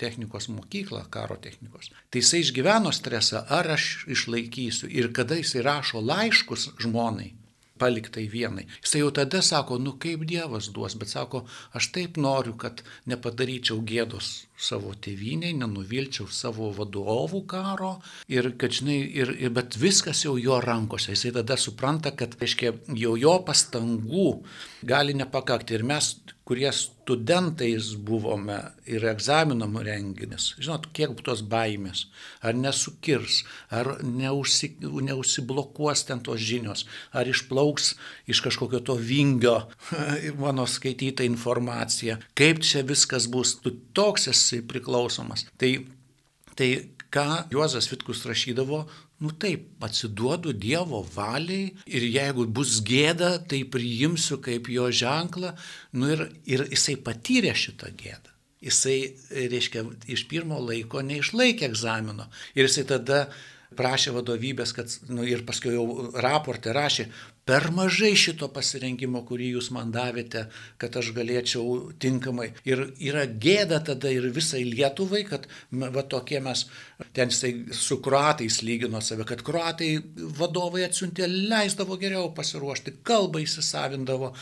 technikos 0.00 0.48
mokyklą, 0.52 1.04
karo 1.12 1.36
technikos. 1.36 1.92
Tai 2.10 2.22
jisai 2.22 2.42
išgyveno 2.44 2.92
stresą, 2.94 3.44
ar 3.48 3.70
aš 3.76 4.06
išlaikysiu. 4.10 4.90
Ir 4.90 5.12
kada 5.16 5.38
jisai 5.38 5.64
rašo 5.66 6.02
laiškus 6.02 6.70
žmonai, 6.82 7.32
paliktai 7.78 8.26
vienai. 8.32 8.66
Jisai 8.82 9.02
jau 9.02 9.12
tada 9.14 9.42
sako, 9.44 9.78
nu 9.82 9.96
kaip 10.02 10.24
Dievas 10.28 10.70
duos, 10.74 10.96
bet 10.98 11.12
sako, 11.12 11.44
aš 11.76 11.90
taip 11.94 12.20
noriu, 12.20 12.56
kad 12.60 12.82
nepadaryčiau 13.10 13.80
gėdos 13.86 14.46
savo 14.56 14.94
tėviniai, 15.04 15.56
nenuvilčiau 15.60 16.28
savo 16.32 16.70
vadovų 16.76 17.42
karo 17.50 17.96
ir 18.32 18.52
kad, 18.60 18.72
žinai, 18.78 18.98
ir, 19.20 19.34
ir, 19.36 19.52
bet 19.56 19.76
viskas 19.80 20.24
jau 20.24 20.36
jo 20.40 20.60
rankose. 20.64 21.12
Jisai 21.12 21.34
tada 21.36 21.58
supranta, 21.60 22.14
kad, 22.16 22.38
reiškia, 22.40 22.72
jau 22.96 23.16
jo 23.20 23.36
pastangų 23.46 24.30
gali 24.86 25.16
nepakakti. 25.16 25.76
Ir 25.76 25.84
mes 25.86 26.14
kurie 26.46 26.70
studentais 26.72 27.90
buvome 28.06 28.56
ir 28.86 29.02
egzaminam 29.10 29.74
renginis, 29.82 30.52
žinot, 30.62 30.86
kiek 30.94 31.16
tos 31.26 31.42
baimės, 31.42 32.04
ar 32.38 32.54
nesukirs, 32.54 33.40
ar 33.74 33.96
neužsi, 34.06 34.70
neužsiblokuos 34.80 36.04
ten 36.06 36.22
tos 36.22 36.38
žinios, 36.46 36.84
ar 37.10 37.26
išplauks 37.26 37.96
iš 38.30 38.44
kažkokio 38.46 38.80
to 38.86 38.94
vingio 38.94 39.56
mano 40.44 40.68
skaityta 40.70 41.26
informacija, 41.26 42.20
kaip 42.38 42.62
čia 42.62 42.86
viskas 42.86 43.26
bus, 43.26 43.56
tu 43.58 43.74
toks 43.96 44.30
esi 44.30 44.62
priklausomas. 44.62 45.48
Tai, 45.58 45.72
tai 46.54 46.70
ką 47.10 47.26
Juozas 47.50 47.90
Vitkus 47.90 48.22
rašydavo, 48.28 48.84
Nu 49.18 49.32
taip, 49.32 49.68
atsiduodu 49.80 50.52
Dievo 50.52 51.00
valiai 51.14 51.70
ir 51.88 52.04
jeigu 52.04 52.44
bus 52.52 52.82
gėda, 52.84 53.38
tai 53.48 53.62
priimsiu 53.64 54.36
kaip 54.44 54.68
jo 54.68 54.90
ženklą. 54.92 55.54
Nu 55.96 56.10
ir, 56.12 56.26
ir 56.44 56.66
jisai 56.68 56.98
patyrė 57.00 57.54
šitą 57.56 57.94
gėdą. 57.96 58.34
Jisai, 58.66 58.98
reiškia, 59.52 59.84
iš 60.12 60.26
pirmo 60.28 60.58
laiko 60.60 61.00
neišlaikė 61.04 61.68
egzamino. 61.70 62.28
Ir 62.56 62.68
jisai 62.68 62.84
tada 62.88 63.22
prašė 63.76 64.12
vadovybės, 64.16 64.72
kad, 64.76 64.92
nu, 65.08 65.24
ir 65.28 65.44
paskui 65.48 65.72
jau 65.74 65.86
raportą 66.20 66.74
rašė, 66.76 67.08
per 67.46 67.68
mažai 67.70 68.10
šito 68.18 68.48
pasirinkimo, 68.50 69.20
kurį 69.28 69.52
jūs 69.54 69.68
man 69.74 69.92
davėte, 69.94 70.48
kad 70.82 70.96
aš 70.98 71.12
galėčiau 71.14 71.92
tinkamai. 72.02 72.48
Ir 72.66 72.88
yra 72.98 73.22
gėda 73.30 73.78
tada 73.86 74.10
ir 74.10 74.26
visai 74.34 74.64
Lietuvai, 74.66 75.22
kad 75.28 75.46
va 75.70 76.02
tokie 76.10 76.40
mes, 76.42 76.64
ten 77.14 77.30
su 77.30 78.00
kruatais 78.02 78.58
lygino 78.66 78.98
save, 78.98 79.28
kad 79.30 79.44
kruatai 79.46 79.92
vadovai 80.40 80.82
atsiuntė, 80.88 81.28
leisdavo 81.30 81.94
geriau 82.00 82.32
pasiruošti, 82.34 82.96
kalbą 83.06 83.44
įsisavindavo. 83.44 84.32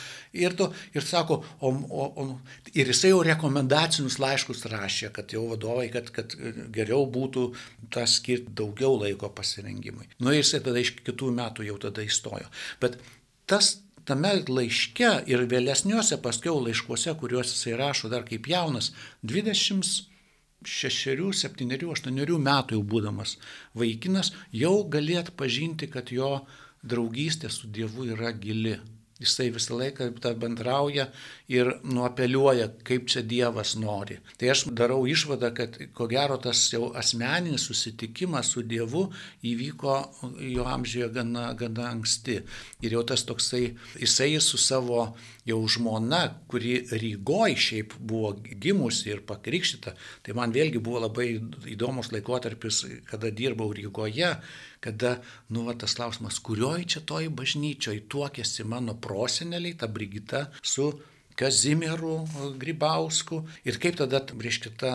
Ir, 0.41 0.57
to, 0.57 0.71
ir 0.97 1.05
sako, 1.05 1.43
o, 1.61 1.75
o, 1.75 2.09
o, 2.09 2.27
ir 2.73 2.89
jisai 2.89 3.13
jau 3.13 3.21
rekomendacinius 3.29 4.17
laiškus 4.23 4.65
rašė, 4.73 5.13
kad 5.13 5.37
jau 5.37 5.45
vadovai, 5.53 5.91
kad, 5.93 6.09
kad 6.15 6.33
geriau 6.73 7.05
būtų 7.05 7.45
tą 7.93 8.09
skirti 8.09 8.57
daugiau 8.57 8.97
laiko 9.03 9.29
pasirengimui. 9.29 10.09
Nu 10.25 10.33
ir 10.33 10.41
jisai 10.41 10.65
tada 10.65 10.81
iš 10.81 10.97
kitų 11.05 11.35
metų 11.37 11.69
jau 11.69 11.79
tada 11.85 12.01
įstojo. 12.09 12.49
Bet 12.81 12.94
tas 13.47 13.85
tame 14.09 14.33
laiške 14.49 15.11
ir 15.31 15.45
vėlesniuose 15.51 16.19
paskiau 16.25 16.61
laiškuose, 16.65 17.15
kuriuos 17.21 17.53
jisai 17.55 17.77
rašo 17.81 18.11
dar 18.13 18.25
kaip 18.29 18.49
jaunas, 18.49 18.93
26, 19.23 20.05
7, 20.65 21.71
8 21.95 22.39
metų 22.49 22.79
jau 22.79 22.85
būdamas 22.95 23.37
vaikinas, 23.75 24.33
jau 24.53 24.77
galėt 24.97 25.33
pažinti, 25.41 25.89
kad 25.89 26.13
jo 26.13 26.45
draugystė 26.85 27.49
su 27.51 27.71
Dievu 27.73 28.11
yra 28.13 28.33
gili. 28.33 28.77
Jisai 29.25 29.51
visą 29.55 29.79
laiką 29.81 30.11
bendrauja 30.41 31.09
ir 31.49 31.71
nuopeliuoja, 31.85 32.71
kaip 32.87 33.09
čia 33.11 33.23
Dievas 33.25 33.75
nori. 33.81 34.19
Tai 34.41 34.51
aš 34.53 34.67
darau 34.77 35.03
išvadą, 35.09 35.51
kad 35.57 35.79
ko 35.97 36.07
gero 36.09 36.37
tas 36.41 36.63
jau 36.73 36.91
asmeninis 36.97 37.67
susitikimas 37.69 38.53
su 38.55 38.65
Dievu 38.69 39.07
įvyko 39.45 39.97
jo 40.55 40.67
amžiuje 40.69 41.11
gana, 41.17 41.51
gana 41.59 41.91
anksti. 41.93 42.41
Ir 42.85 42.99
jau 42.99 43.05
tas 43.09 43.25
toksai, 43.29 43.65
jisai 44.01 44.33
su 44.45 44.61
savo 44.61 45.07
jau 45.45 45.61
žmona, 45.69 46.23
kuri 46.49 46.79
Rygoj 46.89 47.57
šiaip 47.61 47.97
buvo 48.01 48.33
gimusi 48.61 49.11
ir 49.13 49.25
pakrikštyta, 49.29 49.93
tai 50.25 50.37
man 50.37 50.55
vėlgi 50.55 50.81
buvo 50.81 51.05
labai 51.05 51.35
įdomus 51.73 52.13
laikotarpis, 52.15 52.85
kada 53.11 53.33
dirbau 53.35 53.73
Rygoje, 53.77 54.31
kada, 54.85 55.17
nu, 55.49 55.65
va, 55.69 55.75
tas 55.79 55.97
klausimas, 55.97 56.39
kurioj 56.45 56.85
čia 56.95 57.03
toj 57.09 57.31
bažnyčioj 57.39 58.05
tuokėsi 58.13 58.67
mano 58.69 58.97
proseneliai, 59.01 59.79
ta 59.81 59.89
Brigita, 59.91 60.47
su 60.63 60.93
Kazimieru 61.35 62.29
Grybausku 62.59 63.41
ir 63.67 63.79
kaip 63.83 63.97
tada, 63.99 64.21
reiškia, 64.23 64.71
ta, 64.79 64.93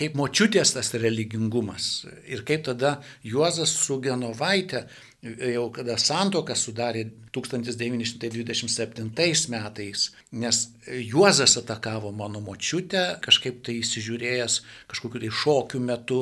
kaip 0.00 0.14
močiutės 0.16 0.72
tas 0.76 0.94
religingumas? 0.96 2.06
Ir 2.24 2.40
kaip 2.48 2.64
tada 2.70 3.02
Juozas 3.26 3.74
su 3.84 3.98
Genovaitė, 4.04 4.86
jau 5.24 5.68
kada 5.72 5.96
santoką 6.00 6.56
sudarė 6.56 7.04
1927 7.34 9.10
metais, 9.52 10.10
nes 10.32 10.56
Juozas 10.88 11.56
atakavo 11.60 12.12
mano 12.16 12.40
močiutę, 12.44 13.20
kažkaip 13.24 13.62
tai 13.64 13.74
įsižiūrėjęs 13.80 14.60
kažkokiu 14.88 15.18
tai 15.24 15.30
šokiu 15.42 15.80
metu 15.84 16.20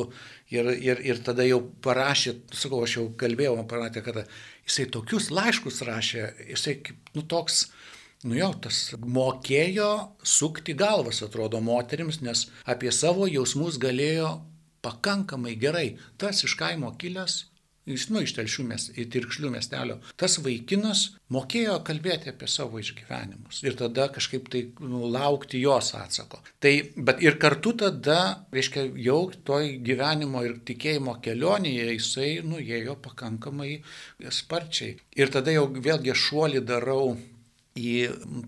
ir, 0.52 0.68
ir, 0.84 1.00
ir 1.06 1.22
tada 1.24 1.46
jau 1.46 1.60
parašė, 1.84 2.36
sakau, 2.54 2.82
aš 2.86 2.98
jau 2.98 3.06
kalbėjau, 3.18 3.56
man 3.58 3.68
pamatė, 3.70 4.04
kad 4.04 4.22
jisai 4.68 4.86
tokius 4.92 5.30
laiškus 5.34 5.82
rašė, 5.88 6.28
jisai 6.52 6.78
nu 7.16 7.26
toks, 7.28 7.66
Nu 8.22 8.36
jau, 8.38 8.52
tas 8.62 8.76
mokėjo 9.02 9.88
sukti 10.22 10.76
galvas, 10.78 11.18
atrodo, 11.26 11.58
moterims, 11.58 12.20
nes 12.22 12.44
apie 12.70 12.92
savo 12.94 13.26
jausmus 13.26 13.80
galėjo 13.82 14.28
pakankamai 14.86 15.56
gerai. 15.58 15.96
Tas 16.22 16.44
iš 16.46 16.54
kaimo 16.60 16.92
kilęs, 17.02 17.40
iš, 17.86 18.06
nu, 18.12 18.22
iš 18.22 18.34
telšių 18.36 18.64
mes, 18.68 18.86
į 18.98 19.06
tirkšlių 19.12 19.50
miestelio, 19.54 19.98
tas 20.20 20.38
vaikinas 20.42 21.04
mokėjo 21.32 21.78
kalbėti 21.86 22.30
apie 22.32 22.48
savo 22.50 22.80
išgyvenimus 22.82 23.62
ir 23.66 23.76
tada 23.78 24.08
kažkaip 24.12 24.48
tai 24.52 24.62
nu, 24.80 25.04
laukti 25.10 25.60
jos 25.62 25.92
atsako. 25.98 26.42
Tai, 26.62 26.72
bet 26.96 27.22
ir 27.24 27.38
kartu 27.42 27.74
tada, 27.84 28.18
reiškia, 28.54 28.86
jau 29.02 29.20
toj 29.46 29.76
gyvenimo 29.84 30.44
ir 30.46 30.58
tikėjimo 30.68 31.18
kelionėje 31.24 31.88
jisai 31.92 32.32
nuėjo 32.46 32.98
pakankamai 33.02 33.76
sparčiai. 34.30 34.96
Ir 35.18 35.32
tada 35.34 35.54
jau 35.54 35.68
vėlgi 35.72 36.16
šuolį 36.16 36.64
darau 36.68 37.14
į 37.78 37.96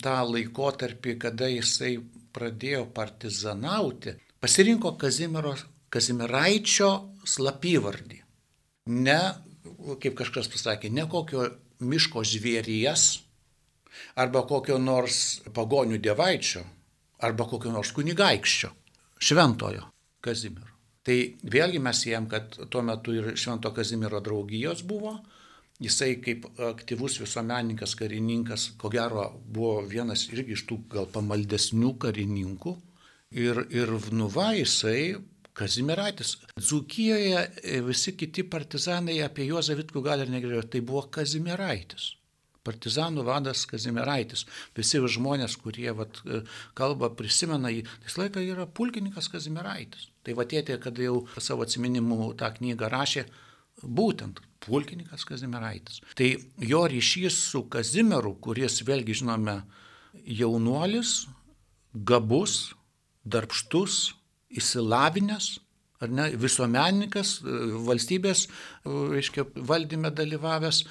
tą 0.04 0.18
laikotarpį, 0.28 1.16
kada 1.22 1.48
jisai 1.48 1.96
pradėjo 2.34 2.84
partizanauti, 2.94 4.18
pasirinko 4.42 4.96
Kazimiero, 5.00 5.54
Kazimiraičio 5.94 6.90
slapyvardį. 7.24 8.24
Ne, 8.90 9.18
kaip 10.02 10.16
kažkas 10.18 10.50
pasakė, 10.52 10.90
ne 10.92 11.06
kokio 11.08 11.46
miško 11.84 12.24
žvėries, 12.28 13.06
arba 14.20 14.44
kokio 14.48 14.76
nors 14.78 15.40
pagonių 15.56 16.00
dievaičio, 16.04 16.64
arba 17.24 17.46
kokio 17.48 17.72
nors 17.72 17.94
kunigaikščio, 17.96 18.70
šventojo 19.18 19.88
Kazimiero. 20.24 20.72
Tai 21.04 21.16
vėlgi 21.52 21.80
mes 21.84 21.98
jiem, 22.06 22.26
kad 22.28 22.54
tuo 22.72 22.80
metu 22.80 23.12
ir 23.12 23.34
Švento 23.36 23.72
Kazimiero 23.76 24.22
draugijos 24.24 24.80
buvo, 24.88 25.18
Jisai 25.82 26.20
kaip 26.22 26.44
aktyvus 26.62 27.16
visuomenininkas, 27.18 27.96
karininkas, 27.98 28.68
ko 28.78 28.88
gero 28.94 29.24
buvo 29.50 29.80
vienas 29.90 30.28
irgi 30.30 30.54
iš 30.54 30.62
tų 30.68 30.76
gal 30.92 31.08
pamaldesnių 31.10 31.96
karininkų. 32.04 32.74
Ir, 33.34 33.64
ir 33.74 33.90
Vnuva 34.04 34.52
jisai 34.54 35.16
Kazimieraitis. 35.54 36.34
Dzūkijoje 36.58 37.38
e, 37.62 37.78
visi 37.87 38.14
kiti 38.18 38.42
partizanai 38.50 39.20
apie 39.23 39.46
Juozą 39.46 39.76
Vitkų 39.78 40.02
gal 40.02 40.25
ir 40.25 40.32
negalėjo, 40.32 40.64
tai 40.73 40.82
buvo 40.82 41.04
Kazimieraitis. 41.14 42.14
Partizanų 42.66 43.23
vadas 43.28 43.62
Kazimieraitis. 43.70 44.46
Visi 44.75 44.99
žmonės, 45.16 45.54
kurie 45.62 45.92
vat, 45.94 46.18
e, 46.26 46.40
kalba, 46.75 47.12
prisimena 47.14 47.70
jį, 47.70 47.84
tais 48.02 48.18
laiką 48.18 48.42
yra 48.42 48.66
pulkininkas 48.66 49.30
Kazimieraitis. 49.30 50.08
Tai 50.26 50.34
va 50.40 50.49
tėtė, 50.50 50.80
kad 50.82 50.99
jau 50.99 51.23
savo 51.38 51.68
atminimų 51.68 52.32
tą 52.40 52.50
knygą 52.58 52.90
rašė, 52.90 53.26
būtent 53.84 54.42
pulkininkas 54.64 55.23
Kazimieraitis. 55.28 56.02
Tai 56.18 56.32
jo 56.73 56.82
ryšys 56.90 57.38
su 57.52 57.62
Kazimieru, 57.70 58.34
kuris 58.42 58.80
vėlgi 58.82 59.20
žinome 59.23 59.61
jaunuolis, 60.25 61.28
gabus, 61.94 62.73
darbštus, 63.23 64.16
įsilavinęs, 64.58 65.50
ar 66.04 66.12
ne, 66.12 66.30
visuomenininkas, 66.38 67.38
valstybės, 67.86 68.47
reiškia, 68.84 69.47
valdyme 69.56 70.10
dalyvavęs, 70.14 70.84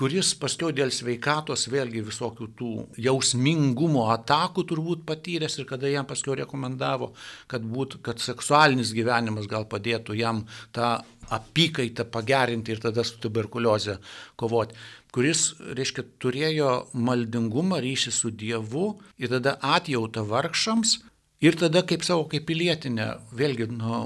kuris 0.00 0.30
paskiau 0.40 0.70
dėl 0.72 0.88
sveikatos 0.96 1.66
vėlgi 1.68 2.00
visokių 2.06 2.46
tų 2.56 2.70
jausmingumo 3.04 4.06
atakų 4.14 4.64
turbūt 4.70 5.02
patyręs 5.08 5.58
ir 5.60 5.66
kada 5.68 5.90
jam 5.92 6.08
paskiau 6.08 6.38
rekomendavo, 6.40 7.10
kad, 7.50 7.66
būt, 7.68 7.98
kad 8.06 8.22
seksualinis 8.22 8.94
gyvenimas 8.96 9.50
gal 9.50 9.68
padėtų 9.68 10.16
jam 10.16 10.46
tą 10.72 10.94
apykaitą 11.36 12.08
pagerinti 12.10 12.72
ir 12.72 12.80
tada 12.80 13.04
su 13.04 13.20
tuberkulioze 13.20 13.98
kovoti 14.40 14.78
kuris, 15.14 15.54
reiškia, 15.76 16.04
turėjo 16.22 16.70
maldingumą 16.94 17.80
ryšį 17.82 18.12
su 18.14 18.30
Dievu 18.30 18.92
ir 19.18 19.32
tada 19.32 19.56
atjautą 19.76 20.24
vargšams 20.26 20.98
Ir 21.40 21.56
tada 21.56 21.80
kaip 21.88 22.02
savo, 22.04 22.26
kaip 22.28 22.44
pilietinė, 22.50 23.06
vėlgi 23.32 23.70
nu, 23.72 24.00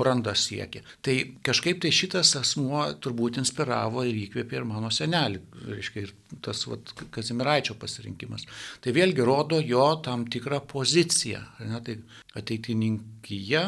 brandą 0.00 0.32
siekia. 0.32 0.80
Tai 1.04 1.16
kažkaip 1.44 1.82
tai 1.84 1.90
šitas 1.92 2.30
asmuo 2.40 2.86
turbūt 3.04 3.36
inspiravo 3.42 4.00
ir 4.08 4.16
įkvėpė 4.22 4.62
ir 4.62 4.64
mano 4.70 4.88
senelį, 4.88 5.42
reiškia, 5.68 6.06
ir 6.06 6.38
tas 6.44 6.64
vat, 6.70 6.94
Kazimiraičio 7.12 7.76
pasirinkimas. 7.80 8.48
Tai 8.80 8.96
vėlgi 8.96 9.28
rodo 9.28 9.60
jo 9.60 9.90
tam 10.06 10.24
tikrą 10.24 10.62
poziciją. 10.70 11.42
Ne, 11.68 11.82
tai 11.84 11.98
ateitininkyje 12.40 13.66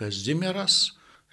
Kazimiras, 0.00 0.80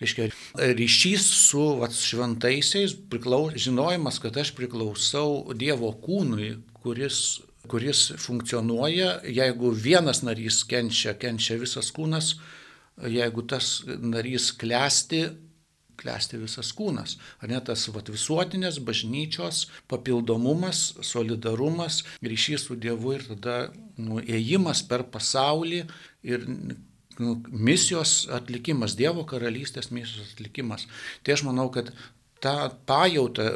reiškia, 0.04 0.28
ryšys 0.76 1.32
su 1.48 1.64
vat, 1.80 1.96
šventaisiais, 1.96 3.00
priklaus, 3.08 3.56
žinojimas, 3.64 4.20
kad 4.20 4.36
aš 4.44 4.52
priklausau 4.60 5.56
Dievo 5.56 5.96
kūnui, 6.04 6.58
kuris 6.84 7.40
kuris 7.70 8.12
funkcionuoja, 8.22 9.18
jeigu 9.24 9.72
vienas 9.72 10.24
narys 10.26 10.64
kenčia, 10.68 11.16
kenčia 11.20 11.58
visas 11.62 11.92
kūnas, 11.96 12.36
jeigu 13.08 13.44
tas 13.50 13.82
narys 13.86 14.50
klesti, 14.58 15.26
klesti 15.98 16.40
visas 16.42 16.72
kūnas. 16.78 17.18
Ar 17.42 17.52
ne 17.52 17.60
tas 17.66 17.88
vat, 17.94 18.10
visuotinės 18.14 18.80
bažnyčios 18.86 19.66
papildomumas, 19.90 20.92
solidarumas, 21.06 22.04
ryšys 22.26 22.68
su 22.68 22.78
Dievu 22.80 23.16
ir 23.18 23.26
tada 23.32 23.58
nu, 23.98 24.22
ėjimas 24.22 24.84
per 24.90 25.08
pasaulį 25.14 25.84
ir 26.28 26.46
nu, 27.20 27.38
misijos 27.50 28.28
atlikimas, 28.34 28.98
Dievo 29.00 29.26
karalystės 29.30 29.92
misijos 29.92 30.36
atlikimas. 30.36 30.86
Tai 31.24 31.38
aš 31.38 31.46
manau, 31.48 31.70
kad 31.74 31.92
tą 32.44 32.58
pajautą 32.90 33.50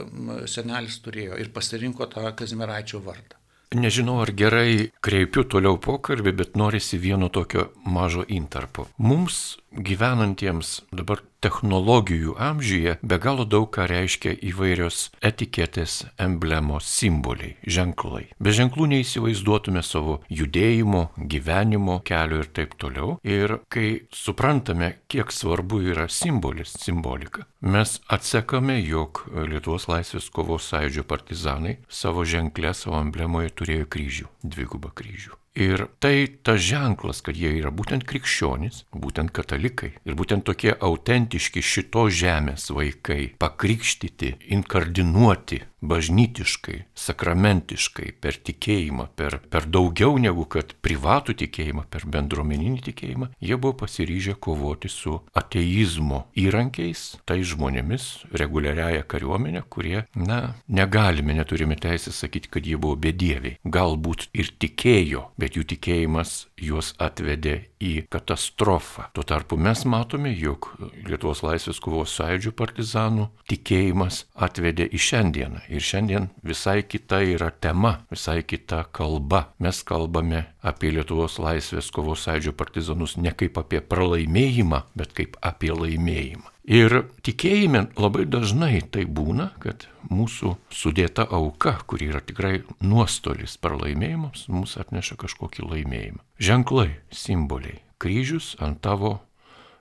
senelis 0.50 0.98
turėjo 1.06 1.38
ir 1.42 1.54
pasirinko 1.54 2.10
tą 2.10 2.26
Kazimieraičio 2.38 3.02
vardą. 3.06 3.41
Nežinau, 3.72 4.18
ar 4.20 4.34
gerai 4.36 4.92
kreipiu 5.00 5.46
toliau 5.48 5.78
pokalbį, 5.80 6.32
bet 6.36 6.58
norisi 6.60 6.98
vieno 7.00 7.30
tokio 7.32 7.70
mažo 7.88 8.26
intarpo. 8.28 8.90
Mums 9.00 9.62
gyvenantiems 9.72 10.82
dabar 10.92 11.22
technologijų 11.42 12.36
amžiuje 12.40 12.98
be 13.02 13.18
galo 13.22 13.46
daug 13.50 13.68
ką 13.74 13.88
reiškia 13.90 14.36
įvairios 14.52 15.10
etiketės, 15.26 16.04
emblemos, 16.22 16.88
simboliai, 16.88 17.56
ženklai. 17.66 18.28
Be 18.40 18.54
ženklų 18.56 18.92
neįsivaizduotume 18.94 19.84
savo 19.86 20.20
judėjimo, 20.30 21.08
gyvenimo, 21.18 22.00
kelio 22.06 22.44
ir 22.44 22.52
taip 22.54 22.78
toliau. 22.82 23.18
Ir 23.26 23.58
kai 23.74 24.06
suprantame, 24.16 24.94
kiek 25.12 25.34
svarbu 25.34 25.82
yra 25.92 26.08
simbolis, 26.12 26.76
simbolika, 26.82 27.48
mes 27.62 27.98
atsekame, 28.12 28.80
jog 28.86 29.26
Lietuvos 29.52 29.88
laisvės 29.92 30.30
kovos 30.34 30.70
sąjūdžio 30.72 31.06
partizanai 31.10 31.78
savo 31.90 32.26
ženklę, 32.28 32.76
savo 32.78 33.02
emblemoje 33.02 33.54
turėjo 33.58 33.90
kryžių, 33.92 34.34
dvigubą 34.46 34.94
kryžių. 34.96 35.41
Ir 35.56 35.90
tai 36.00 36.28
tas 36.48 36.62
ženklas, 36.64 37.20
kad 37.26 37.36
jie 37.36 37.50
yra 37.60 37.74
būtent 37.76 38.06
krikščionys, 38.08 38.86
būtent 38.96 39.34
katalikai 39.36 39.90
ir 40.08 40.16
būtent 40.16 40.46
tokie 40.48 40.72
autentiški 40.72 41.60
šitos 41.60 42.16
žemės 42.22 42.70
vaikai, 42.72 43.34
pakrikštyti, 43.42 44.38
inkardinuoti 44.56 45.60
bažnytiškai, 45.82 46.78
sakramentiškai, 46.96 48.14
per 48.22 48.38
tikėjimą, 48.38 49.08
per, 49.18 49.40
per 49.52 49.66
daugiau 49.66 50.18
negu 50.22 50.46
kad 50.50 50.76
privatų 50.86 51.36
tikėjimą, 51.42 51.88
per 51.92 52.06
bendruomeninį 52.14 52.84
tikėjimą, 52.88 53.32
jie 53.42 53.58
buvo 53.58 53.74
pasiryžę 53.82 54.38
kovoti 54.42 54.92
su 54.94 55.18
ateizmo 55.38 56.24
įrankiais, 56.38 57.18
tai 57.26 57.42
žmonėmis, 57.48 58.08
reguliariaja 58.38 59.04
kariuomenė, 59.10 59.66
kurie, 59.74 60.06
na, 60.16 60.56
negalime, 60.70 61.36
neturime 61.38 61.78
teisės 61.82 62.22
sakyti, 62.22 62.54
kad 62.54 62.70
jie 62.70 62.78
buvo 62.78 63.00
bedieviai. 63.02 63.58
Galbūt 63.66 64.30
ir 64.38 64.54
tikėjo, 64.62 65.32
bet 65.42 65.58
jų 65.58 65.66
tikėjimas 65.74 66.46
juos 66.62 66.94
atvedė 67.02 67.56
į 67.82 68.06
katastrofą. 68.14 69.08
Tuo 69.16 69.26
tarpu 69.26 69.58
mes 69.58 69.84
matome, 69.90 70.32
jog 70.38 70.70
Lietuvos 71.08 71.42
laisvės 71.46 71.82
kovos 71.82 72.14
sąjūdžių 72.20 72.54
partizanų 72.58 73.28
tikėjimas 73.50 74.26
atvedė 74.36 74.86
į 74.94 75.02
šiandieną. 75.08 75.66
Ir 75.74 75.86
šiandien 75.86 76.30
visai 76.46 76.82
kita 76.86 77.24
yra 77.34 77.50
tema, 77.52 77.98
visai 78.14 78.42
kita 78.46 78.84
kalba. 78.94 79.48
Mes 79.62 79.82
kalbame 79.88 80.46
apie 80.62 80.94
Lietuvos 80.94 81.40
laisvės 81.42 81.90
kovos 81.94 82.28
sąjūdžių 82.28 82.56
partizanus 82.58 83.18
ne 83.18 83.34
kaip 83.34 83.58
apie 83.62 83.82
pralaimėjimą, 83.82 84.86
bet 84.96 85.18
kaip 85.18 85.40
apie 85.42 85.74
laimėjimą. 85.74 86.51
Ir 86.62 86.94
tikėjime 87.26 87.88
labai 87.98 88.28
dažnai 88.30 88.84
tai 88.94 89.08
būna, 89.10 89.50
kad 89.58 89.88
mūsų 90.14 90.54
sudėta 90.70 91.26
auka, 91.26 91.80
kuri 91.90 92.12
yra 92.12 92.22
tikrai 92.22 92.62
nuostolis 92.86 93.58
pralaimėjimams, 93.58 94.46
mums 94.54 94.78
atneša 94.78 95.18
kažkokį 95.24 95.66
laimėjimą. 95.66 96.22
Ženklai, 96.38 97.02
simboliai, 97.10 97.82
kryžius 97.98 98.54
ant 98.62 98.78
tavo 98.86 99.16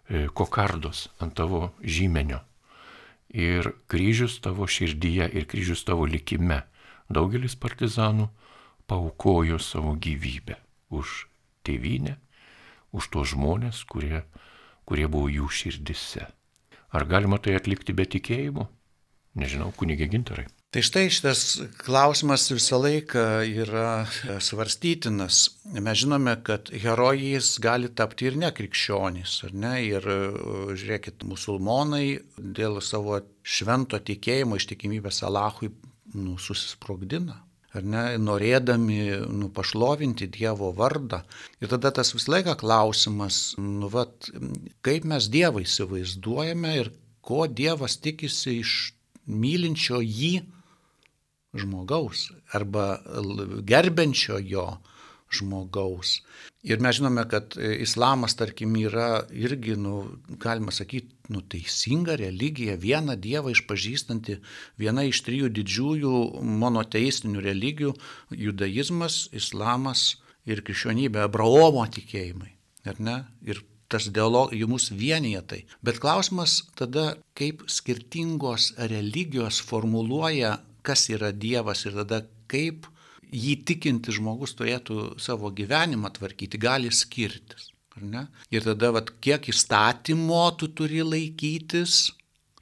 e, 0.09 0.29
kokardos, 0.33 1.11
ant 1.21 1.37
tavo 1.37 1.75
žymenio. 1.85 2.41
Ir 3.29 3.75
kryžius 3.87 4.41
tavo 4.41 4.65
širdyje 4.65 5.29
ir 5.37 5.45
kryžius 5.45 5.85
tavo 5.85 6.09
likime. 6.09 6.63
Daugelis 7.13 7.61
partizanų 7.61 8.31
paukojo 8.89 9.61
savo 9.61 9.93
gyvybę 10.01 10.57
už 10.89 11.29
tėvynę, 11.61 12.17
už 12.97 13.13
tos 13.13 13.37
žmonės, 13.37 13.85
kurie, 13.85 14.25
kurie 14.89 15.07
buvo 15.13 15.29
jų 15.29 15.53
širdise. 15.53 16.31
Ar 16.91 17.07
galima 17.07 17.39
tai 17.39 17.55
atlikti 17.59 17.95
be 17.95 18.07
tikėjimo? 18.11 18.67
Nežinau, 19.39 19.71
kunigė 19.79 20.09
gintarai. 20.11 20.49
Tai 20.75 20.83
štai 20.87 21.05
šitas 21.11 21.41
klausimas 21.79 22.49
visą 22.51 22.79
laiką 22.83 23.23
yra 23.47 24.07
svarstytinas. 24.43 25.39
Mes 25.71 26.01
žinome, 26.03 26.35
kad 26.47 26.71
herojais 26.71 27.53
gali 27.63 27.91
tapti 27.95 28.27
ir 28.31 28.39
nekrikščionys, 28.43 29.37
ar 29.47 29.55
ne? 29.55 29.75
Ir 29.87 30.09
žiūrėkit, 30.79 31.27
musulmonai 31.27 32.21
dėl 32.39 32.79
savo 32.83 33.21
švento 33.43 33.99
tikėjimo 33.99 34.59
ištikimybės 34.59 35.23
Alachui 35.27 35.73
nu, 36.15 36.35
susisprogdina 36.39 37.39
ar 37.77 37.87
ne, 37.87 38.05
norėdami 38.19 39.01
nu, 39.31 39.51
pašlovinti 39.55 40.29
Dievo 40.33 40.73
vardą. 40.77 41.23
Ir 41.63 41.71
tada 41.73 41.93
tas 41.95 42.15
visą 42.17 42.35
laiką 42.37 42.57
klausimas, 42.61 43.43
nu, 43.59 43.91
vat, 43.93 44.31
kaip 44.87 45.07
mes 45.11 45.29
Dievą 45.31 45.63
įsivaizduojame 45.65 46.75
ir 46.81 46.93
ko 47.23 47.47
Dievas 47.47 47.99
tikisi 48.03 48.61
iš 48.65 48.75
mylinčio 49.31 50.01
jį 50.03 50.41
žmogaus 51.61 52.31
arba 52.55 53.01
gerbenčio 53.67 54.39
jo 54.43 54.67
žmogaus. 55.31 56.21
Ir 56.67 56.83
mes 56.83 56.99
žinome, 56.99 57.23
kad 57.31 57.55
islamas, 57.57 58.35
tarkim, 58.37 58.75
yra 58.77 59.23
irgi, 59.31 59.77
nu, 59.79 60.03
galima 60.43 60.75
sakyti, 60.75 61.15
nu, 61.31 61.41
teisinga 61.41 62.17
religija, 62.21 62.77
viena 62.77 63.17
Dievą 63.17 63.53
išpažįstanti, 63.55 64.41
viena 64.81 65.07
iš 65.09 65.23
trijų 65.27 65.51
didžiųjų 65.57 66.15
monoteistinių 66.63 67.43
religijų- 67.47 67.95
judaizmas, 68.47 69.29
islamas 69.33 70.17
ir 70.47 70.63
krikščionybė, 70.63 71.25
Abraomo 71.25 71.87
tikėjimai. 71.87 72.53
Ir 73.47 73.63
tas 73.91 74.07
dialogas 74.09 74.69
mus 74.71 74.91
vienyje 74.91 75.43
tai. 75.47 75.65
Bet 75.83 75.99
klausimas 75.99 76.63
tada, 76.79 77.17
kaip 77.35 77.63
skirtingos 77.67 78.73
religijos 78.79 79.61
formuluoja, 79.61 80.61
kas 80.83 81.09
yra 81.11 81.33
Dievas 81.33 81.85
ir 81.87 81.99
tada 81.99 82.23
kaip 82.51 82.87
jį 83.31 83.57
tikinti 83.67 84.15
žmogus 84.15 84.55
turėtų 84.59 85.19
savo 85.23 85.51
gyvenimą 85.55 86.11
tvarkyti, 86.17 86.59
gali 86.59 86.91
skirtis. 86.91 87.71
Ir 88.55 88.67
tada, 88.67 88.93
vat, 88.95 89.11
kiek 89.23 89.51
įstatymo 89.53 90.45
tu 90.59 90.71
turi 90.77 91.03
laikytis, 91.03 92.11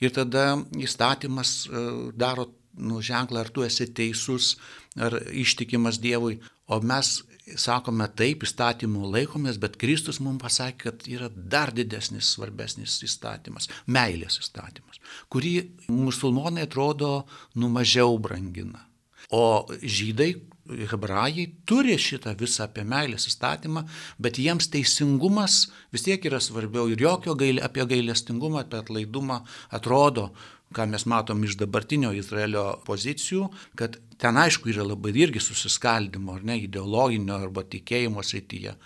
ir 0.00 0.14
tada 0.14 0.58
įstatymas 0.78 1.54
e, 1.66 1.82
daro 2.18 2.48
nu, 2.78 3.02
ženklą, 3.02 3.42
ar 3.42 3.50
tu 3.50 3.64
esi 3.66 3.88
teisus, 3.94 4.56
ar 4.96 5.18
ištikimas 5.34 5.98
Dievui. 6.02 6.38
O 6.68 6.80
mes 6.84 7.22
sakome 7.56 8.06
taip, 8.12 8.44
įstatymų 8.44 9.08
laikomės, 9.14 9.58
bet 9.60 9.78
Kristus 9.80 10.20
mums 10.20 10.42
pasakė, 10.42 10.78
kad 10.82 11.06
yra 11.08 11.30
dar 11.32 11.72
didesnis, 11.72 12.34
svarbesnis 12.34 12.98
įstatymas- 13.06 13.70
meilės 13.96 14.38
įstatymas, 14.42 15.00
kurį 15.32 15.54
musulmonai 15.88 16.66
atrodo 16.68 17.26
nu 17.56 17.68
mažiau 17.68 18.18
brangina. 18.18 18.84
O 19.30 19.66
žydai, 19.82 20.34
hebrajai 20.68 21.46
turi 21.68 21.96
šitą 22.00 22.34
visą 22.38 22.66
apie 22.66 22.84
meilės 22.88 23.28
įstatymą, 23.30 23.84
bet 24.20 24.38
jiems 24.42 24.70
teisingumas 24.72 25.66
vis 25.94 26.04
tiek 26.06 26.24
yra 26.28 26.40
svarbiau 26.42 26.90
ir 26.92 27.00
jokio 27.02 27.34
gailė, 27.38 27.64
apie 27.64 27.86
gailestingumą, 27.88 28.64
apie 28.64 28.80
atlaidumą 28.82 29.40
atrodo, 29.74 30.28
ką 30.76 30.84
mes 30.92 31.06
matom 31.08 31.42
iš 31.44 31.56
dabartinio 31.60 32.12
Izraelio 32.16 32.78
pozicijų, 32.86 33.48
kad 33.78 33.96
ten 34.20 34.36
aišku 34.36 34.68
yra 34.72 34.84
labai 34.84 35.14
irgi 35.16 35.40
susiskaldimo, 35.40 36.36
ar 36.36 36.44
ne, 36.44 36.58
ideologinio 36.68 37.40
arba 37.48 37.64
tikėjimo 37.64 38.24
srityje 38.24 38.76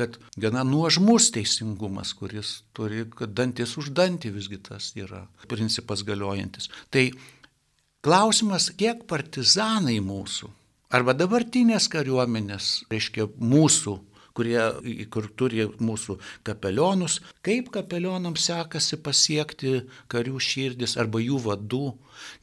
kad 0.00 0.16
gana 0.40 0.62
nuožmus 0.64 1.26
teisingumas, 1.34 2.14
kuris 2.16 2.62
turi, 2.72 3.02
kad 3.16 3.34
dantis 3.36 3.74
už 3.76 3.90
dantį 3.92 4.30
visgi 4.32 4.56
tas 4.64 4.92
yra 4.96 5.26
principas 5.50 6.04
galiojantis. 6.06 6.70
Tai 6.94 7.02
klausimas, 8.06 8.70
kiek 8.80 9.02
partizanai 9.10 9.98
mūsų 10.00 10.48
arba 10.94 11.14
dabartinės 11.16 11.88
kariuomenės, 11.92 12.70
reiškia 12.90 13.28
mūsų, 13.38 13.96
kurie, 14.36 14.60
kur 15.12 15.28
turi 15.38 15.66
mūsų 15.82 16.18
kapelionus, 16.46 17.20
kaip 17.46 17.70
kapelionams 17.74 18.46
sekasi 18.50 18.98
pasiekti 19.02 19.74
karių 20.12 20.40
širdis 20.40 20.96
arba 21.00 21.22
jų 21.22 21.40
vadų. 21.46 21.86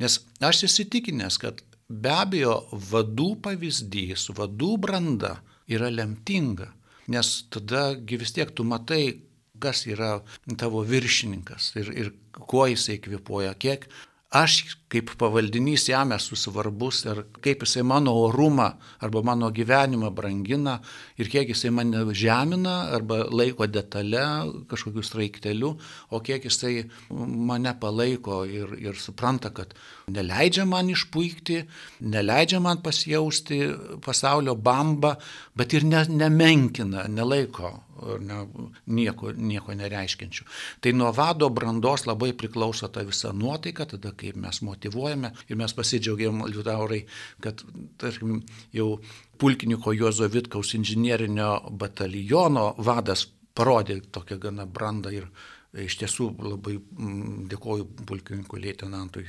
Nes 0.01 0.19
aš 0.43 0.65
įsitikinęs, 0.69 1.39
kad 1.41 1.63
be 1.87 2.11
abejo 2.13 2.59
vadų 2.91 3.35
pavyzdys, 3.45 4.29
vadų 4.37 4.73
branda 4.83 5.37
yra 5.67 5.91
lemtinga, 5.91 6.71
nes 7.11 7.47
tadagi 7.53 8.19
vis 8.19 8.35
tiek 8.35 8.51
tu 8.51 8.67
matai, 8.67 9.21
kas 9.57 9.87
yra 9.89 10.19
tavo 10.59 10.83
viršininkas 10.85 11.71
ir, 11.81 11.87
ir 11.97 12.11
kuo 12.37 12.67
jisai 12.69 12.99
kvepuoja, 13.01 13.55
kiek 13.57 13.87
aš 14.29 14.77
kaip 14.91 15.13
pavaldinys 15.19 15.87
jam 15.87 16.11
esu 16.11 16.35
svarbus 16.35 17.05
ir 17.07 17.21
kaip 17.43 17.63
jisai 17.63 17.83
mano 17.83 18.11
orumą 18.11 18.73
arba 18.99 19.21
mano 19.23 19.51
gyvenimą 19.51 20.11
brangina 20.11 20.81
ir 21.17 21.29
kiek 21.31 21.47
jisai 21.47 21.71
mane 21.71 22.03
žemina 22.13 22.91
arba 22.91 23.23
laiko 23.31 23.67
detalę 23.67 24.51
kažkokiu 24.67 25.03
straikteliu, 25.03 25.77
o 26.11 26.19
kiek 26.19 26.43
jisai 26.43 26.89
mane 27.09 27.73
palaiko 27.79 28.43
ir, 28.45 28.75
ir 28.79 28.95
supranta, 28.95 29.49
kad 29.49 29.73
neleidžia 30.07 30.65
man 30.65 30.89
išpuikti, 30.89 31.63
neleidžia 32.01 32.59
man 32.59 32.83
pasijausti 32.83 33.61
pasaulio 34.03 34.55
bamba, 34.55 35.15
bet 35.55 35.73
ir 35.73 35.83
ne, 35.83 36.03
nemenkina, 36.07 37.07
nelaiko 37.07 37.86
ne, 38.23 38.39
nieko, 38.87 39.31
nieko 39.35 39.75
nereiškinčių. 39.77 40.47
Tai 40.81 40.93
nuo 40.97 41.11
vado 41.15 41.49
brandos 41.53 42.07
labai 42.07 42.33
priklauso 42.37 42.89
ta 42.93 43.03
visa 43.07 43.33
nuotaika, 43.33 43.87
tada 43.93 44.13
kaip 44.17 44.39
mes 44.39 44.61
motivuojame 44.65 45.33
ir 45.49 45.59
mes 45.59 45.73
pasidžiaugiam, 45.77 46.45
Liutaurai, 46.47 47.03
kad, 47.43 47.63
tarkim, 48.01 48.41
jau 48.73 48.97
pulkininko 49.37 49.93
Juozo 49.93 50.29
Vitkaus 50.31 50.73
inžinierinio 50.77 51.51
bataliono 51.71 52.73
vadas 52.77 53.27
parodė 53.57 54.01
tokią 54.13 54.37
gana 54.41 54.65
brandą 54.65 55.13
ir 55.13 55.29
iš 55.77 55.97
tiesų 56.01 56.31
labai 56.41 56.77
mm, 56.77 57.47
dėkoju 57.51 57.89
pulkininkui 58.07 58.61
leitenantui. 58.63 59.25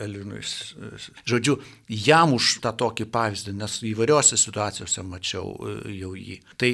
Elinui. 0.00 0.40
Žodžiu, 1.28 1.58
jam 1.92 2.32
už 2.32 2.58
tą 2.64 2.72
tokį 2.72 3.04
pavyzdį, 3.12 3.52
nes 3.58 3.74
įvairiose 3.84 4.38
situacijose 4.40 5.04
mačiau 5.04 5.50
e, 5.52 5.74
jau 5.98 6.14
jį. 6.16 6.38
Tai 6.56 6.70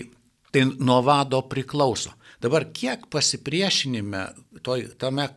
Tai 0.50 0.64
nuo 0.78 0.98
vado 1.06 1.42
priklauso. 1.46 2.14
Dabar 2.42 2.64
kiek 2.74 3.04
pasipriešinime 3.12 4.24
toj, 4.64 4.88
tame 4.98 5.28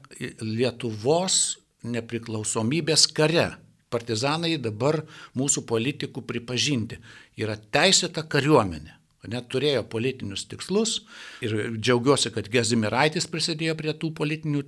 Lietuvos 0.41 1.59
nepriklausomybės 1.83 3.09
kare 3.13 3.51
partizanai 3.93 4.55
dabar 4.61 5.01
mūsų 5.37 5.65
politikų 5.69 6.23
pripažinti 6.25 6.99
yra 7.41 7.57
teisėta 7.57 8.25
kariuomenė. 8.25 8.99
Net 9.31 9.47
turėjo 9.51 9.85
politinius 9.87 10.43
tikslus 10.51 10.97
ir 11.45 11.53
džiaugiuosi, 11.77 12.31
kad 12.35 12.49
Gezimiraitis 12.51 13.29
prisidėjo 13.31 13.77
prie 13.79 13.93
tų 13.95 14.09
politinių 14.17 14.63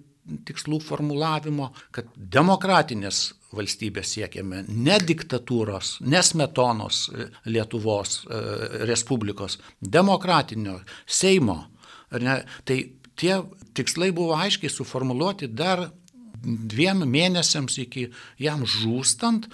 tikslų 0.48 0.80
formulavimo, 0.82 1.74
kad 1.92 2.08
demokratinės 2.16 3.34
valstybės 3.56 4.16
siekiame, 4.16 4.64
ne 4.68 4.98
diktatūros, 5.02 6.00
ne 6.06 6.22
smetonos 6.24 7.06
e, 7.10 7.30
Lietuvos 7.50 8.22
e, 8.26 8.42
Respublikos, 8.90 9.60
demokratinio 9.82 10.80
Seimo. 11.06 11.60
Tai 12.16 12.78
tie 13.18 13.38
tikslai 13.76 14.12
buvo 14.16 14.36
aiškiai 14.38 14.72
suformuoluoti 14.72 15.50
dar 15.52 15.88
dviem 16.46 17.02
mėnesiams 17.10 17.80
iki 17.82 18.10
jam 18.42 18.64
žūstant 18.70 19.50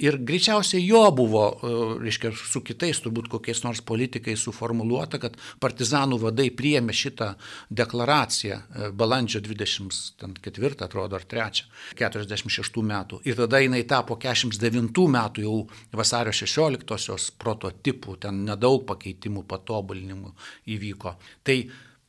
Ir 0.00 0.16
greičiausiai 0.24 0.80
jo 0.86 1.02
buvo, 1.12 1.44
e, 1.52 1.72
reiškia, 2.00 2.30
su 2.32 2.62
kitais 2.64 3.02
turbūt 3.04 3.28
kokiais 3.28 3.60
nors 3.66 3.82
politikais 3.84 4.40
suformuoluota, 4.46 5.20
kad 5.20 5.36
partizanų 5.60 6.16
vadai 6.22 6.48
priėmė 6.56 6.94
šitą 6.96 7.34
deklaraciją 7.68 8.56
e, 8.56 8.88
balandžio 8.96 9.42
24, 9.44 10.86
atrodo, 10.86 11.18
ar 11.20 11.26
3, 11.28 11.64
46 12.00 12.80
metų. 12.92 13.20
Ir 13.28 13.36
tada 13.42 13.60
jinai 13.60 13.82
tapo 13.84 14.16
49 14.16 15.04
metų 15.16 15.44
jau 15.44 15.58
vasario 15.92 16.32
16-osios 16.32 17.28
prototipų, 17.36 18.16
ten 18.24 18.40
nedaug 18.48 18.86
pakeitimų, 18.88 19.44
patobulinimų 19.50 20.32
įvyko. 20.76 21.14
Tai 21.44 21.60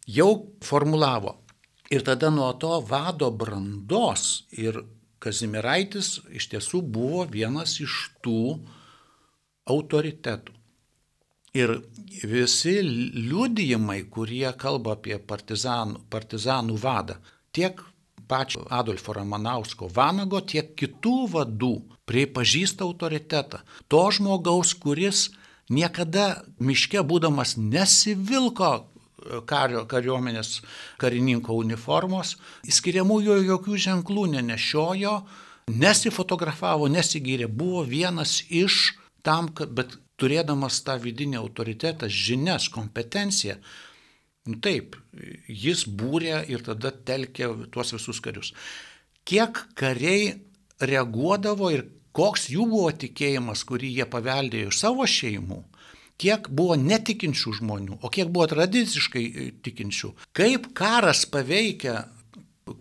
jau 0.08 0.32
formulavo. 0.63 1.36
Ir 1.91 2.08
tada 2.08 2.32
nuo 2.32 2.54
to 2.56 2.77
vado 2.88 3.27
brandos 3.36 4.45
ir 4.56 4.80
Kazimiraitis 5.21 6.15
iš 6.34 6.49
tiesų 6.53 6.81
buvo 6.81 7.27
vienas 7.29 7.75
iš 7.84 8.10
tų 8.25 8.57
autoritetų. 9.69 10.55
Ir 11.51 11.73
visi 12.23 12.77
liudijimai, 12.81 14.05
kurie 14.07 14.47
kalba 14.57 14.95
apie 14.95 15.17
partizanų, 15.19 16.05
partizanų 16.10 16.77
vadą, 16.79 17.17
tiek 17.51 17.81
pačio 18.31 18.63
Adolfo 18.71 19.13
Ramanausko 19.13 19.89
Vanago, 19.91 20.39
tiek 20.39 20.71
kitų 20.79 21.17
vadų 21.34 21.73
pripažįsta 22.07 22.88
autoritetą. 22.88 23.60
To 23.91 24.05
žmogaus, 24.15 24.71
kuris 24.79 25.27
niekada 25.69 26.45
miške 26.60 27.03
būdamas 27.03 27.57
nesivilko 27.60 28.71
kario, 29.49 29.86
kariuomenės 29.89 30.60
karininko 31.01 31.55
uniformos, 31.62 32.36
skiriamųjų 32.67 33.41
jokių 33.47 33.79
ženklų 33.86 34.27
nenešiojo, 34.36 35.15
nesifotografavo, 35.71 36.89
nesigyrė, 36.91 37.47
buvo 37.47 37.84
vienas 37.88 38.41
iš 38.49 38.97
tam, 39.25 39.51
kad, 39.55 39.73
bet 39.77 39.95
turėdamas 40.21 40.81
tą 40.86 40.97
vidinį 41.01 41.39
autoritetą, 41.41 42.10
žinias, 42.10 42.67
kompetenciją, 42.73 43.57
nu 44.49 44.57
taip, 44.62 44.97
jis 45.47 45.86
būrė 45.86 46.43
ir 46.49 46.63
tada 46.65 46.91
telkė 46.91 47.49
tuos 47.73 47.93
visus 47.95 48.21
karius. 48.23 48.53
Kiek 49.27 49.60
kariai 49.77 50.34
reaguodavo 50.81 51.69
ir 51.73 51.86
koks 52.17 52.49
jų 52.51 52.65
buvo 52.71 52.89
tikėjimas, 53.03 53.63
kurį 53.67 53.93
jie 53.99 54.07
paveldėjo 54.10 54.71
iš 54.71 54.81
savo 54.81 55.05
šeimų, 55.07 55.62
kiek 56.21 56.49
buvo 56.53 56.77
netikinčių 56.79 57.57
žmonių, 57.62 57.99
o 58.01 58.13
kiek 58.13 58.31
buvo 58.34 58.47
tradiciškai 58.51 59.27
e, 59.27 59.51
tikinčių. 59.65 60.13
Kaip 60.38 60.71
karas 60.77 61.25
paveikia 61.29 62.03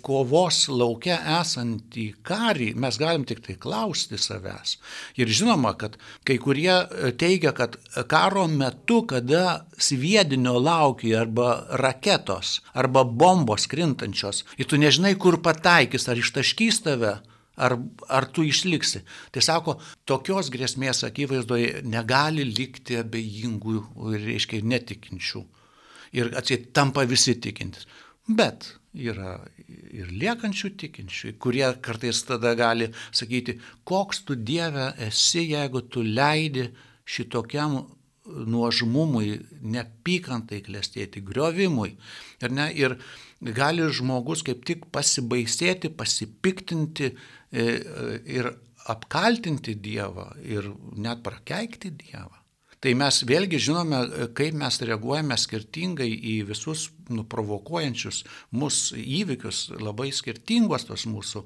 kovos 0.05 0.66
laukia 0.68 1.16
esantį 1.40 2.05
karį, 2.26 2.70
mes 2.79 2.98
galim 3.00 3.24
tik 3.29 3.40
tai 3.46 3.57
klausti 3.61 4.18
savęs. 4.20 4.76
Ir 5.18 5.31
žinoma, 5.33 5.72
kad 5.81 5.96
kai 6.29 6.37
kurie 6.42 6.72
e, 6.72 7.12
teigia, 7.16 7.53
kad 7.57 7.79
karo 8.11 8.46
metu, 8.50 9.03
kada 9.11 9.64
sviedinio 9.81 10.59
laukia 10.61 11.24
arba 11.24 11.50
raketos, 11.81 12.61
arba 12.74 13.05
bombos 13.05 13.66
krintančios, 13.70 14.44
ir 14.61 14.68
tu 14.70 14.79
nežinai, 14.81 15.16
kur 15.20 15.40
pataikys, 15.42 16.09
ar 16.11 16.20
ištaškys 16.20 16.85
tave, 16.87 17.16
ar, 17.66 17.77
ar 18.09 18.27
tu 18.33 18.44
išliksi. 18.46 19.05
Tai 19.35 19.44
sako, 19.44 19.77
tokios 20.09 20.51
grėsmės 20.53 21.05
akivaizdoje 21.09 21.85
negali 21.87 22.46
likti 22.49 22.99
abejingų, 23.01 23.79
reiškia, 24.27 24.62
netikinčių. 24.73 25.44
Ir 26.18 26.33
atsiet 26.38 26.70
tampa 26.75 27.05
visi 27.07 27.37
tikintis. 27.38 27.87
Bet 28.27 28.73
yra 28.94 29.38
ir 29.94 30.11
liekančių 30.11 30.73
tikinčių, 30.81 31.37
kurie 31.42 31.66
kartais 31.83 32.25
tada 32.27 32.57
gali 32.59 32.90
sakyti, 33.14 33.59
koks 33.87 34.25
tu 34.27 34.35
Dieve 34.35 34.90
esi, 35.07 35.46
jeigu 35.53 35.85
tu 35.87 36.03
leidi 36.03 36.68
šitokiam 37.07 37.79
nuožmumui, 38.31 39.40
nepykantai 39.62 40.61
klestėti, 40.66 41.23
griovimui. 41.25 41.94
Ir, 42.42 42.53
ne, 42.55 42.68
ir 42.77 42.96
gali 43.40 43.87
žmogus 43.92 44.44
kaip 44.46 44.64
tik 44.68 44.88
pasibaisėti, 44.92 45.92
pasipiktinti 45.96 47.11
e, 47.11 47.64
ir 48.29 48.53
apkaltinti 48.90 49.76
Dievą 49.81 50.31
ir 50.44 50.70
net 50.96 51.24
prakeikti 51.24 51.92
Dievą. 51.96 52.40
Tai 52.81 52.94
mes 52.96 53.18
vėlgi 53.29 53.59
žinome, 53.61 53.98
kaip 54.33 54.55
mes 54.57 54.79
reaguojame 54.88 55.37
skirtingai 55.37 56.09
į 56.09 56.37
visus 56.48 56.87
nuprovokuojančius 57.12 58.22
mūsų 58.57 59.03
įvykius, 59.18 59.59
labai 59.85 60.09
skirtingos 60.16 60.88
tos 60.88 61.05
mūsų 61.11 61.42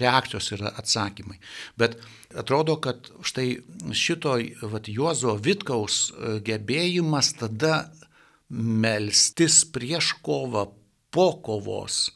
reakcijos 0.00 0.48
ir 0.56 0.64
atsakymai. 0.70 1.36
Bet 1.76 1.98
atrodo, 2.32 2.78
kad 2.80 3.10
štai 3.20 3.58
šito 3.92 4.38
vat, 4.64 4.88
Juozo 4.88 5.36
Vitkaus 5.36 6.06
gebėjimas 6.48 7.34
tada 7.36 7.90
melstis 8.48 9.60
prieš 9.68 10.14
kovą, 10.24 10.70
po 11.10 11.32
kovos, 11.44 12.10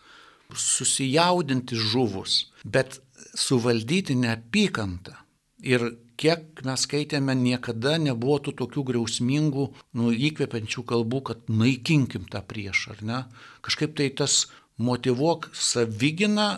susijaudinti 0.57 1.77
žuvus, 1.77 2.53
bet 2.65 3.01
suvaldyti 3.35 4.17
neapykantą. 4.19 5.17
Ir 5.63 5.85
kiek 6.19 6.63
mes 6.67 6.85
skaitėme, 6.87 7.35
niekada 7.39 7.97
nebuvo 8.03 8.39
tų 8.47 8.57
tokių 8.61 8.85
griausmingų, 8.91 9.69
nu, 9.99 10.11
įkvepiančių 10.13 10.85
kalbų, 10.89 11.23
kad 11.31 11.47
naikinkim 11.49 12.27
tą 12.31 12.43
priešą, 12.47 12.97
ar 12.97 13.05
ne? 13.07 13.21
Kažkaip 13.65 13.95
tai 13.99 14.11
tas 14.11 14.47
motivuok 14.83 15.51
savyginą, 15.55 16.49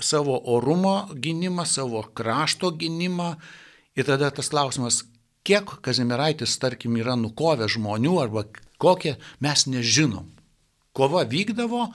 savo 0.00 0.38
orumo 0.54 1.10
gynimą, 1.12 1.66
savo 1.68 2.02
krašto 2.16 2.72
gynimą. 2.78 3.34
Ir 3.94 4.08
tada 4.08 4.30
tas 4.34 4.50
klausimas, 4.50 5.02
kiek 5.46 5.76
Kazimiraitis, 5.84 6.56
tarkim, 6.62 6.96
yra 6.98 7.18
nukovę 7.18 7.68
žmonių 7.70 8.14
arba 8.22 8.46
kokie, 8.82 9.18
mes 9.44 9.66
nežinom 9.70 10.33
kova 10.94 11.24
vykdavo, 11.28 11.88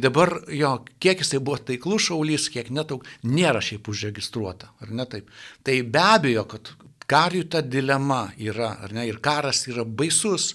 dabar 0.00 0.36
jo, 0.54 0.76
kiek 1.02 1.24
jisai 1.24 1.42
buvo 1.42 1.58
taiklus 1.58 2.08
šaulys, 2.08 2.48
kiek 2.54 2.70
netauk, 2.74 3.06
nėra 3.26 3.62
šiaip 3.64 3.90
užregistruota, 3.90 4.70
ar 4.80 4.94
ne 4.94 5.06
taip. 5.10 5.32
Tai 5.66 5.76
be 5.82 6.04
abejo, 6.04 6.46
kad 6.54 6.70
kariui 7.10 7.48
ta 7.50 7.60
dilema 7.60 8.28
yra, 8.40 8.76
ar 8.84 8.94
ne, 8.94 9.08
ir 9.10 9.20
karas 9.24 9.66
yra 9.70 9.84
baisus 9.84 10.54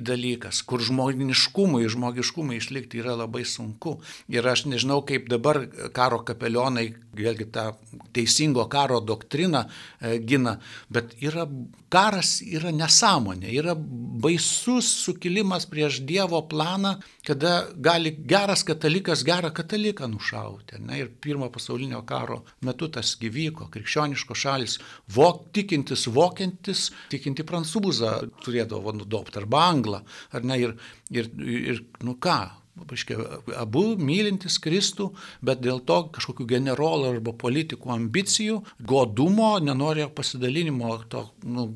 dalykas, 0.00 0.62
kur 0.66 0.80
žmoniškumui, 0.80 1.84
žmogiškumui 1.92 2.56
išlikti 2.60 3.02
yra 3.02 3.16
labai 3.18 3.44
sunku. 3.44 3.98
Ir 4.32 4.46
aš 4.48 4.64
nežinau, 4.70 5.02
kaip 5.06 5.28
dabar 5.30 5.62
karo 5.96 6.22
kapelionai, 6.26 6.88
vėlgi 7.16 7.48
tą 7.52 7.70
teisingo 8.16 8.66
karo 8.72 9.00
doktriną 9.00 9.64
e, 9.66 10.18
gina, 10.20 10.56
bet 10.92 11.14
yra, 11.24 11.46
karas 11.92 12.38
yra 12.44 12.72
nesąmonė, 12.76 13.48
yra 13.56 13.76
baisus 13.76 14.88
sukilimas 15.04 15.68
prieš 15.70 16.02
Dievo 16.06 16.42
planą, 16.48 16.96
kada 17.26 17.66
gali 17.76 18.12
geras 18.28 18.64
katalikas 18.66 19.24
gerą 19.26 19.52
kataliką 19.56 20.08
nušauti. 20.12 20.80
Ne? 20.84 21.00
Ir 21.02 21.12
pirmo 21.20 21.48
pasaulinio 21.52 22.02
karo 22.08 22.42
metu 22.64 22.90
tas 22.92 23.14
gyvyko, 23.20 23.70
krikščioniškos 23.72 24.42
šalis, 24.44 24.78
vok, 25.16 25.46
tikintis 25.56 26.06
vokiantis, 26.12 26.90
tikinti 27.12 27.46
prancūzą 27.46 28.12
turėdavo 28.44 28.94
nudopti 28.96 29.40
arba 29.40 29.65
anglą, 29.66 30.04
ar 30.32 30.46
ne, 30.46 30.60
ir, 30.62 30.76
ir, 31.10 31.32
ir 31.40 31.82
nu 32.06 32.16
ką, 32.22 32.38
Paaiškia, 32.76 33.16
abu 33.56 33.94
mylintis 33.96 34.58
Kristų, 34.60 35.06
bet 35.44 35.62
dėl 35.64 35.78
to 35.88 35.96
kažkokių 36.12 36.44
generolų 36.50 37.06
arba 37.14 37.32
politikų 37.40 37.92
ambicijų, 37.94 38.58
godumo, 38.84 39.54
nenorėjo 39.64 40.10
pasidalinimo 40.16 40.90
to 41.08 41.22
nu, 41.48 41.70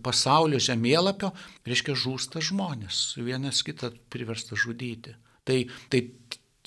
pasaulio 0.00 0.56
žemėlapio, 0.62 1.34
reiškia 1.68 1.98
žūsta 2.00 2.40
žmonės, 2.40 3.02
vienas 3.20 3.60
kitą 3.66 3.92
priversta 4.12 4.56
žudyti. 4.56 5.12
Tai, 5.44 5.58
tai 5.92 6.06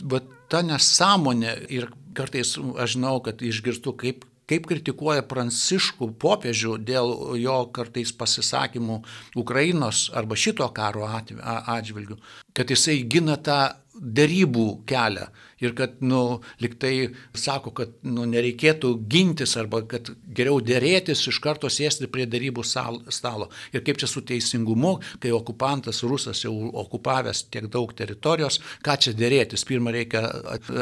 va, 0.05 0.21
ta 0.53 0.61
nesąmonė 0.69 1.55
ir 1.73 1.89
kartais 2.17 2.59
aš 2.61 2.93
žinau, 2.93 3.17
kad 3.25 3.41
išgirstu, 3.41 3.97
kaip 3.97 4.28
kaip 4.49 4.69
kritikuoja 4.69 5.25
Pranciškų 5.29 6.11
popiežių 6.21 6.77
dėl 6.85 7.13
jo 7.41 7.59
kartais 7.75 8.13
pasisakymų 8.17 9.01
Ukrainos 9.39 10.07
arba 10.17 10.37
šito 10.39 10.67
karo 10.75 11.05
atžvilgių, 11.09 12.17
kad 12.57 12.73
jisai 12.73 13.03
gina 13.09 13.37
tą 13.37 13.61
darybų 13.99 14.65
kelią 14.87 15.27
ir 15.59 15.73
kad, 15.75 15.97
nu, 16.05 16.39
liktai 16.63 17.09
sako, 17.35 17.73
kad, 17.75 17.97
nu, 18.07 18.23
nereikėtų 18.29 18.93
gintis 19.11 19.57
arba 19.59 19.81
kad 19.89 20.11
geriau 20.35 20.61
dėrėtis 20.63 21.25
iš 21.27 21.41
karto 21.43 21.67
sėsti 21.71 22.07
prie 22.11 22.27
darybų 22.29 22.63
stalo. 22.63 23.49
Ir 23.73 23.83
kaip 23.83 23.99
čia 23.99 24.07
su 24.07 24.23
teisingumu, 24.23 24.95
kai 25.19 25.33
okupantas 25.35 26.03
rusas 26.07 26.45
jau 26.45 26.53
okupavęs 26.85 27.49
tiek 27.51 27.67
daug 27.71 27.91
teritorijos, 27.91 28.61
ką 28.85 28.97
čia 29.03 29.15
dėrėtis, 29.19 29.67
pirmą 29.67 29.93
reikia 29.95 30.23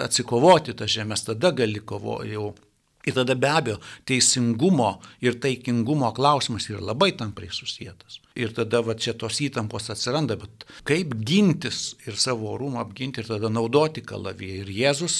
atsikovoti 0.06 0.78
tas 0.78 0.94
žemės, 0.94 1.26
tada 1.26 1.56
gali 1.58 1.82
kovo 1.82 2.22
jau 2.28 2.52
Ir 3.08 3.16
tada 3.16 3.38
be 3.40 3.50
abejo 3.50 3.78
teisingumo 4.08 4.98
ir 5.24 5.40
taikingumo 5.44 6.12
klausimas 6.18 6.68
yra 6.72 6.82
labai 6.92 7.14
tampriai 7.18 7.54
susijęs. 7.56 8.20
Ir 8.38 8.54
tada 8.58 8.84
va 8.86 8.98
čia 9.00 9.16
tos 9.18 9.40
įtampos 9.42 9.90
atsiranda, 9.94 10.38
bet 10.38 10.68
kaip 10.88 11.16
gintis 11.26 11.96
ir 12.06 12.20
savo 12.20 12.52
orumą 12.54 12.84
apginti 12.84 13.24
ir 13.24 13.32
tada 13.32 13.50
naudoti 13.50 14.04
kalaviją. 14.06 14.66
Ir 14.66 14.74
Jėzus 14.82 15.18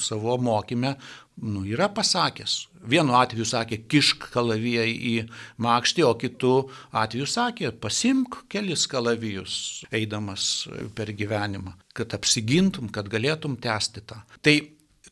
savo 0.00 0.38
mokymę 0.38 0.94
nu, 1.42 1.64
yra 1.66 1.88
pasakęs. 1.92 2.54
Vienu 2.88 3.16
atveju 3.18 3.46
sakė, 3.48 3.80
kišk 3.90 4.28
kalaviją 4.34 4.84
į 4.86 5.14
makštį, 5.64 6.04
o 6.06 6.12
kitu 6.20 6.52
atveju 6.94 7.26
sakė, 7.28 7.72
pasimk 7.80 8.44
kelis 8.52 8.86
kalavijus 8.90 9.56
eidamas 9.94 10.68
per 10.94 11.12
gyvenimą, 11.16 11.74
kad 11.96 12.14
apsigintum, 12.16 12.90
kad 12.94 13.08
galėtum 13.12 13.56
tęsti 13.60 14.04
tą. 14.06 14.20
Tai 14.44 14.56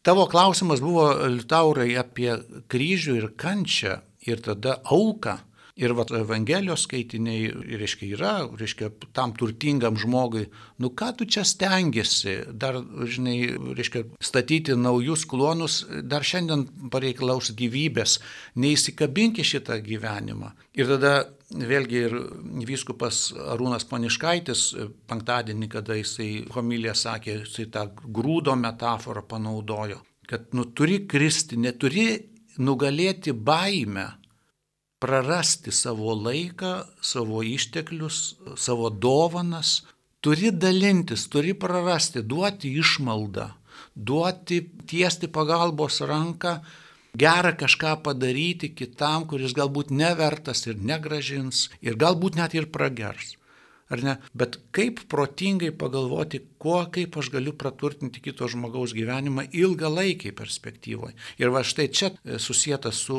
tavo 0.03 0.27
klausimas 0.27 0.83
buvo, 0.83 1.09
Liutaurai, 1.31 1.93
apie 1.99 2.35
kryžių 2.73 3.17
ir 3.21 3.31
kančią 3.39 4.01
ir 4.27 4.43
tada 4.45 4.81
auką. 4.85 5.39
Ir 5.81 5.95
va, 5.97 6.05
Evangelijos 6.19 6.83
skaitiniai, 6.85 7.47
reiškia, 7.81 8.09
yra, 8.13 8.33
reiškia, 8.61 8.91
tam 9.17 9.33
turtingam 9.33 9.97
žmogui, 9.97 10.45
nu 10.85 10.91
ką 10.93 11.09
tu 11.17 11.25
čia 11.25 11.47
stengiasi, 11.49 12.35
dar, 12.53 12.77
žinai, 13.09 13.39
reiškia, 13.79 14.03
statyti 14.21 14.77
naujus 14.77 15.25
klonus, 15.31 15.79
dar 16.05 16.29
šiandien 16.29 16.67
pareikalaus 16.93 17.55
gyvybės, 17.57 18.19
neįsikabinkė 18.61 19.49
šitą 19.49 19.81
gyvenimą. 19.87 20.53
Ir 20.77 20.93
tada 20.93 21.15
vėlgi 21.57 22.05
ir 22.05 22.21
vyskupas 22.69 23.25
Arūnas 23.57 23.89
Paniškaitis 23.89 24.69
penktadienį, 25.09 25.73
kada 25.73 25.97
jisai 25.97 26.31
homilija 26.53 26.93
sakė, 26.93 27.43
jisai 27.47 27.71
tą 27.73 27.89
grūdo 28.05 28.59
metaforą 28.61 29.25
panaudojo, 29.25 30.03
kad 30.29 30.53
nu 30.53 30.69
turi 30.77 31.07
kristi, 31.09 31.57
neturi 31.57 32.11
nugalėti 32.61 33.33
baimę 33.33 34.11
prarasti 35.03 35.75
savo 35.75 36.15
laiką, 36.15 36.73
savo 37.03 37.43
išteklius, 37.43 38.21
savo 38.57 38.91
dovanas, 38.91 39.81
turi 40.23 40.53
dalintis, 40.55 41.27
turi 41.33 41.57
prarasti, 41.59 42.23
duoti 42.23 42.71
išmaldą, 42.79 43.49
duoti, 43.95 44.63
tiesti 44.87 45.29
pagalbos 45.29 46.01
ranką, 46.07 46.57
gerą 47.19 47.53
kažką 47.59 47.99
padaryti 48.07 48.73
kitam, 48.79 49.27
kuris 49.29 49.57
galbūt 49.59 49.91
nevertas 49.91 50.67
ir 50.71 50.79
negražins, 50.79 51.69
ir 51.83 51.99
galbūt 51.99 52.39
net 52.39 52.55
ir 52.55 52.71
pragers. 52.73 53.37
Ar 53.93 54.01
ne? 54.01 54.15
Bet 54.33 54.57
kaip 54.73 55.03
protingai 55.13 55.69
pagalvoti, 55.77 56.41
kuo, 56.63 56.79
kaip 56.95 57.19
aš 57.21 57.29
galiu 57.35 57.53
praturtinti 57.53 58.23
kito 58.25 58.47
žmogaus 58.49 58.95
gyvenimą 58.97 59.51
ilgalaikiai 59.53 60.33
perspektyvoje. 60.33 61.13
Ir 61.43 61.53
va 61.53 61.61
štai 61.67 61.91
čia 61.93 62.15
susijęta 62.41 62.95
su 62.97 63.19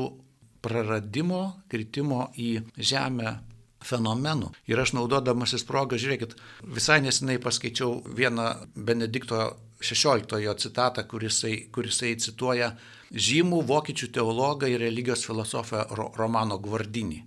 praradimo, 0.63 1.43
kritimo 1.71 2.30
į 2.39 2.63
žemę 2.78 3.36
fenomenų. 3.84 4.54
Ir 4.71 4.80
aš 4.80 4.95
naudodamasis 4.95 5.65
progą, 5.67 5.99
žiūrėkit, 5.99 6.38
visai 6.63 7.02
nesinai 7.04 7.38
paskaičiau 7.43 7.99
vieną 8.15 8.47
Benedikto 8.76 9.43
XVI 9.84 10.56
citatą, 10.58 11.04
kurisai, 11.04 11.67
kurisai 11.76 12.15
cituoja 12.15 12.73
žymų 13.12 13.63
vokiečių 13.67 14.12
teologą 14.15 14.69
ir 14.71 14.82
religijos 14.82 15.26
filosofą 15.28 15.84
Romano 16.17 16.58
Gvardinį, 16.58 17.19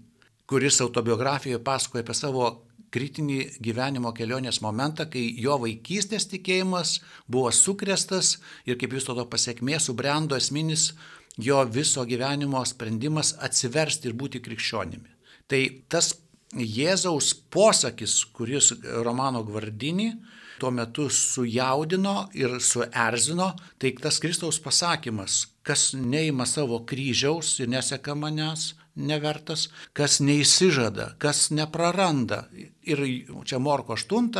kuris 0.48 0.80
autobiografijoje 0.80 1.60
pasakoja 1.62 2.06
apie 2.06 2.16
savo 2.16 2.48
kritinį 2.96 3.38
gyvenimo 3.60 4.12
kelionės 4.16 4.62
momentą, 4.64 5.04
kai 5.10 5.26
jo 5.42 5.58
vaikystės 5.60 6.28
tikėjimas 6.30 7.00
buvo 7.28 7.50
sukrestas 7.52 8.38
ir 8.64 8.78
kaip 8.80 8.94
vis 8.96 9.04
to 9.04 9.26
pasiekmė 9.28 9.80
subrendo 9.82 10.38
esminis 10.38 10.94
jo 11.36 11.64
viso 11.64 12.04
gyvenimo 12.04 12.62
sprendimas 12.64 13.34
atsiversti 13.40 14.08
ir 14.08 14.16
būti 14.16 14.40
krikščionimi. 14.44 15.12
Tai 15.46 15.60
tas 15.88 16.14
Jėzaus 16.56 17.32
posakis, 17.52 18.20
kuris 18.32 18.70
Romano 19.04 19.42
Gvardinį 19.44 20.12
tuo 20.58 20.70
metu 20.70 21.08
sujaudino 21.10 22.28
ir 22.34 22.56
suerzino, 22.60 23.50
tai 23.78 23.92
tas 24.00 24.18
Kristaus 24.22 24.58
pasakymas, 24.62 25.46
kas 25.66 25.90
neima 25.94 26.46
savo 26.46 26.80
kryžiaus 26.88 27.58
ir 27.60 27.68
neseka 27.68 28.14
manęs, 28.16 28.70
nevertas, 28.96 29.66
kas 29.92 30.20
neįsižada, 30.24 31.10
kas 31.20 31.50
nepraranda. 31.52 32.46
Ir 32.88 33.02
čia 33.44 33.60
Morko 33.60 33.96
8 33.98 34.30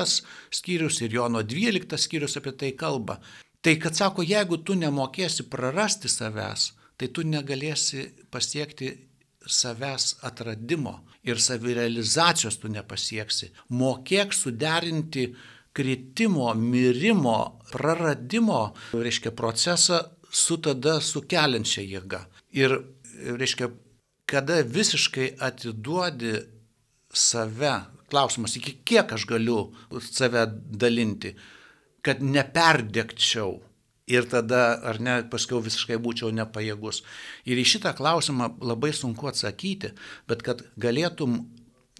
skyrius 0.54 1.02
ir 1.04 1.12
Jono 1.18 1.42
12 1.42 2.00
skyrius 2.00 2.38
apie 2.40 2.56
tai 2.56 2.72
kalba. 2.72 3.20
Tai 3.60 3.74
kad 3.82 3.96
sako, 3.98 4.22
jeigu 4.22 4.62
tu 4.62 4.76
nemokėsi 4.78 5.48
prarasti 5.50 6.08
savęs, 6.08 6.70
tai 6.96 7.08
tu 7.12 7.24
negalėsi 7.26 8.06
pasiekti 8.32 8.92
savęs 9.46 10.16
atradimo 10.26 10.98
ir 11.26 11.40
savirealizacijos 11.42 12.58
tu 12.62 12.70
nepasieksi. 12.72 13.50
Mokėk 13.74 14.34
suderinti 14.34 15.28
kritimo, 15.76 16.52
mirimo, 16.54 17.60
praradimo, 17.70 18.62
reiškia, 18.96 19.32
procesą 19.36 20.00
su 20.32 20.56
tada 20.62 20.98
sukeliančia 21.04 21.84
jėga. 21.84 22.22
Ir, 22.56 22.78
reiškia, 23.36 23.70
kada 24.26 24.62
visiškai 24.64 25.34
atiduodi 25.46 26.34
save, 27.12 27.74
klausimas, 28.10 28.56
iki 28.58 28.78
kiek 28.86 29.12
aš 29.12 29.26
galiu 29.28 29.60
save 30.00 30.46
dalinti, 30.80 31.34
kad 32.06 32.22
neperdėkčiau 32.22 33.56
ir 34.06 34.28
tada, 34.30 34.78
ar 34.86 35.00
ne, 35.02 35.16
paskui 35.30 35.60
visiškai 35.64 35.98
būčiau 36.02 36.30
nepajėgus. 36.34 37.02
Ir 37.46 37.58
į 37.58 37.66
šitą 37.74 37.92
klausimą 37.98 38.52
labai 38.62 38.92
sunku 38.94 39.28
atsakyti, 39.30 39.92
bet 40.30 40.44
kad 40.46 40.62
galėtum 40.78 41.40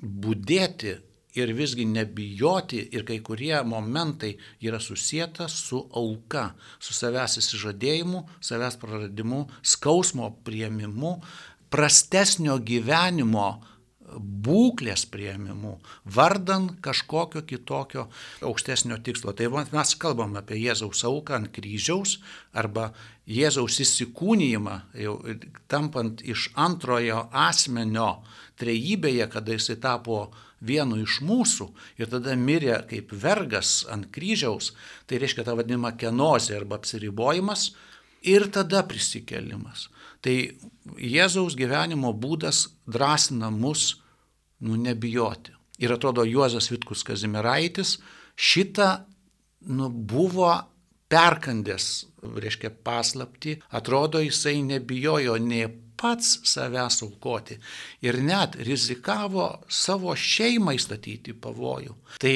būdėti 0.02 0.96
ir 1.36 1.52
visgi 1.56 1.84
nebijoti 1.88 2.80
ir 2.96 3.04
kai 3.08 3.18
kurie 3.24 3.56
momentai 3.66 4.36
yra 4.64 4.80
susijęta 4.80 5.48
su 5.52 5.82
auka, 5.92 6.48
su 6.80 6.96
savęs 6.96 7.36
įsižadėjimu, 7.42 8.22
savęs 8.40 8.78
praradimu, 8.80 9.44
skausmo 9.62 10.30
prieimimu, 10.46 11.16
prastesnio 11.70 12.56
gyvenimo 12.62 13.50
būklės 14.16 15.04
prieimimu, 15.12 15.76
vardan 16.16 16.70
kažkokio 16.84 17.42
kitokio 17.46 18.06
aukštesnio 18.44 18.98
tikslo. 19.04 19.34
Tai 19.36 19.50
mes 19.72 19.94
kalbam 20.00 20.36
apie 20.40 20.58
Jėzaus 20.62 21.04
auką 21.06 21.40
ant 21.40 21.52
kryžiaus 21.54 22.18
arba 22.56 22.92
Jėzaus 23.26 23.80
įsikūnyjimą, 23.82 24.76
jau 25.02 25.16
tampant 25.70 26.22
iš 26.22 26.50
antrojo 26.54 27.26
asmenio 27.34 28.22
trejybėje, 28.60 29.26
kada 29.32 29.56
jisai 29.56 29.76
tapo 29.82 30.28
vienu 30.60 31.00
iš 31.02 31.20
mūsų 31.26 31.68
ir 32.00 32.10
tada 32.12 32.36
mirė 32.38 32.78
kaip 32.88 33.12
vergas 33.12 33.82
ant 33.92 34.08
kryžiaus, 34.14 34.72
tai 35.06 35.20
reiškia 35.20 35.44
tą 35.44 35.56
vadinamą 35.58 35.92
kenozę 35.98 36.56
arba 36.56 36.78
apsiribojimas 36.80 37.72
ir 38.22 38.48
tada 38.54 38.82
prisikelimas. 38.86 39.88
Tai 40.24 40.36
Jėzaus 40.96 41.56
gyvenimo 41.58 42.12
būdas 42.14 42.66
drąsina 42.86 43.50
mus 43.50 43.96
nu, 44.60 44.76
nebijoti. 44.76 45.52
Ir 45.78 45.92
atrodo, 45.92 46.24
Juozas 46.24 46.70
Vitkus 46.70 47.04
Kazimiraitis 47.04 47.98
šitą 48.36 48.90
nu, 49.68 49.88
buvo 49.90 50.52
perkandęs, 51.08 52.06
reiškia, 52.36 52.70
paslapti, 52.84 53.56
atrodo, 53.76 54.20
jisai 54.24 54.62
nebijojo 54.62 55.36
nei 55.38 55.68
pats 55.96 56.40
savęs 56.44 57.02
aukoti 57.06 57.56
ir 58.04 58.18
net 58.22 58.58
rizikavo 58.68 59.46
savo 59.68 60.12
šeimą 60.16 60.74
įstatyti 60.76 61.36
pavojų. 61.40 61.94
Tai 62.20 62.34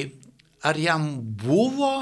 ar 0.68 0.80
jam 0.80 1.10
buvo 1.20 1.94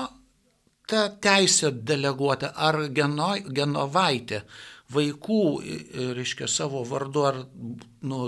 ta 0.89 1.09
teisė 1.21 1.73
deleguota, 1.85 2.55
ar 2.57 2.87
geno, 2.95 3.35
Genovaitė 3.45 4.43
vaikų, 4.93 5.41
reiškia, 6.17 6.47
savo 6.49 6.81
vardu, 6.89 7.25
ar 7.29 7.41
nu, 8.09 8.21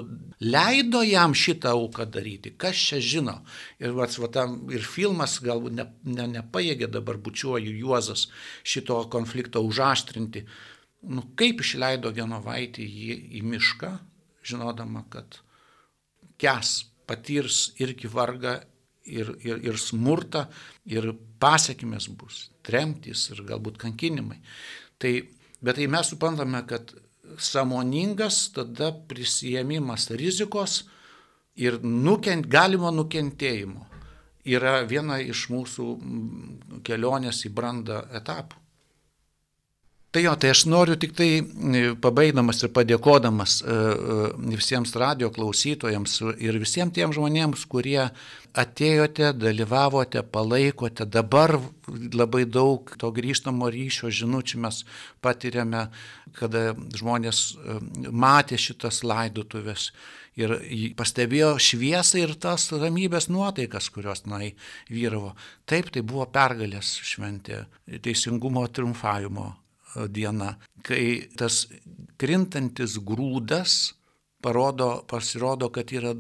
leido 0.45 1.01
jam 1.07 1.33
šitą 1.37 1.73
auką 1.73 2.05
daryti, 2.13 2.53
kas 2.61 2.77
čia 2.91 3.01
žino. 3.01 3.39
Ir, 3.81 3.95
vats, 3.97 4.19
va, 4.21 4.29
tam, 4.33 4.59
ir 4.73 4.85
filmas 4.85 5.39
galbūt 5.45 5.77
ne, 5.79 5.87
ne, 6.05 6.27
nepaėgė 6.37 6.91
dabar 6.93 7.17
bučiuoju 7.17 7.73
Juozas 7.81 8.27
šito 8.61 8.99
konflikto 9.13 9.65
užaštrinti. 9.65 10.45
Nu, 11.09 11.31
kaip 11.41 11.65
išleido 11.65 12.13
Genovaitį 12.13 12.85
jį 12.85 13.17
į 13.41 13.45
mišką, 13.55 13.95
žinodama, 14.45 15.07
kad 15.09 15.41
kes 16.41 16.83
patirs 17.09 17.71
irgi 17.81 18.09
vargą 18.13 18.59
ir, 19.09 19.33
ir, 19.41 19.65
ir 19.65 19.81
smurtą, 19.81 20.45
ir 20.93 21.13
pasiekimės 21.41 22.13
bus, 22.21 22.51
tremtys 22.67 23.31
ir 23.33 23.41
galbūt 23.49 23.81
kankinimai. 23.81 24.43
Tai 25.01 25.15
Bet 25.61 25.77
tai 25.77 25.89
mes 25.93 26.09
suprantame, 26.09 26.63
kad 26.69 26.93
samoningas 27.41 28.49
tada 28.55 28.91
prisijėmimas 29.11 30.09
rizikos 30.17 30.83
ir 31.61 31.79
nukent, 31.85 32.49
galimo 32.51 32.91
nukentėjimo 32.95 33.87
yra 34.49 34.81
viena 34.89 35.21
iš 35.21 35.49
mūsų 35.53 35.87
kelionės 36.87 37.45
į 37.47 37.53
brandą 37.55 38.01
etapų. 38.17 38.60
Tai 40.11 40.25
jo, 40.25 40.33
tai 40.35 40.49
aš 40.51 40.65
noriu 40.67 40.97
tik 40.99 41.13
tai 41.15 41.29
pabaigdamas 42.03 42.65
ir 42.67 42.73
padėkodamas 42.75 43.61
visiems 44.43 44.97
radio 44.99 45.29
klausytojams 45.31 46.17
ir 46.43 46.59
visiems 46.59 46.97
tiem 46.97 47.15
žmonėms, 47.15 47.63
kurie 47.71 48.09
atėjote, 48.59 49.29
dalyvavote, 49.39 50.25
palaikote. 50.35 51.07
Dabar 51.07 51.55
labai 51.87 52.43
daug 52.51 52.91
to 52.99 53.13
grįžtamo 53.15 53.71
ryšio 53.71 54.11
žinučių 54.11 54.65
mes 54.67 54.83
patiriame, 55.23 55.87
kada 56.35 56.73
žmonės 56.99 57.45
matė 58.11 58.59
šitas 58.59 59.05
laidotuvės 59.07 59.93
ir 60.41 60.59
pastebėjo 60.99 61.55
šviesą 61.63 62.25
ir 62.25 62.35
tas 62.43 62.67
ramybės 62.73 63.31
nuotaikas, 63.31 63.91
kurios 63.95 64.27
nai 64.27 64.57
vyravo. 64.91 65.37
Taip, 65.71 65.95
tai 65.95 66.03
buvo 66.03 66.27
pergalės 66.35 66.97
šventė, 67.07 67.65
teisingumo 68.03 68.67
triumfavimo 68.75 69.51
e, 69.51 69.60
diena, 70.09 70.55
kai 70.87 71.31
tas 71.39 71.65
krintantis 72.21 72.99
grūdas 73.01 73.95
parodo, 74.43 75.03
pasirodo, 75.09 75.71
kad 75.75 75.93
yra 75.93 76.15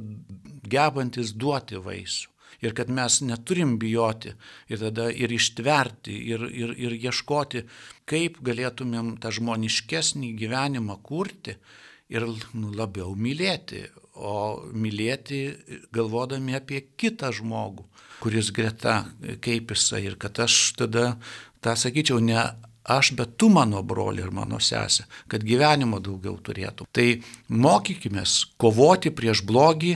gebantis 0.70 1.34
duoti 1.36 1.80
vaisių. 1.80 2.28
Ir 2.60 2.74
kad 2.76 2.90
mes 2.92 3.20
neturim 3.24 3.78
bijoti 3.80 4.34
ir 4.68 4.80
tada 4.82 5.06
ir 5.08 5.32
ištverti 5.32 6.12
ir, 6.32 6.42
ir, 6.50 6.74
ir 6.76 6.96
ieškoti, 6.98 7.62
kaip 8.10 8.40
galėtumėm 8.44 9.14
tą 9.22 9.30
žmoniškesnį 9.32 10.34
gyvenimą 10.36 10.98
kurti 11.06 11.54
ir 12.10 12.26
nu, 12.26 12.72
labiau 12.76 13.14
mylėti, 13.16 13.86
o 14.18 14.66
mylėti 14.76 15.40
galvodami 15.94 16.58
apie 16.58 16.82
kitą 17.00 17.30
žmogų, 17.38 17.86
kuris 18.20 18.50
greta 18.52 19.04
kaip 19.40 19.72
jisai 19.72 20.02
ir 20.10 20.18
kad 20.20 20.42
aš 20.44 20.58
tada, 20.82 21.14
tą 21.64 21.78
sakyčiau, 21.78 22.20
ne 22.20 22.42
aš, 22.96 23.12
bet 23.18 23.36
tu 23.40 23.50
mano 23.52 23.82
broli 23.86 24.22
ir 24.24 24.32
mano 24.34 24.60
sesė, 24.62 25.06
kad 25.30 25.44
gyvenimo 25.46 26.00
daugiau 26.02 26.38
turėtų. 26.42 26.88
Tai 26.92 27.08
mokykime 27.48 28.24
kovoti 28.60 29.12
prieš 29.14 29.44
blogį, 29.48 29.94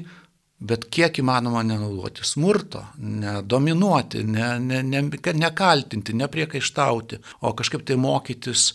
bet 0.64 0.86
kiek 0.92 1.18
įmanoma 1.20 1.64
nenaudoti 1.66 2.24
smurto, 2.24 2.84
nedominuoti, 2.98 4.22
ne, 4.24 4.54
ne, 4.62 4.82
ne, 4.86 5.02
nekaltinti, 5.44 6.14
nepriekaištauti, 6.16 7.20
o 7.44 7.52
kažkaip 7.58 7.84
tai 7.86 7.98
mokytis 8.00 8.70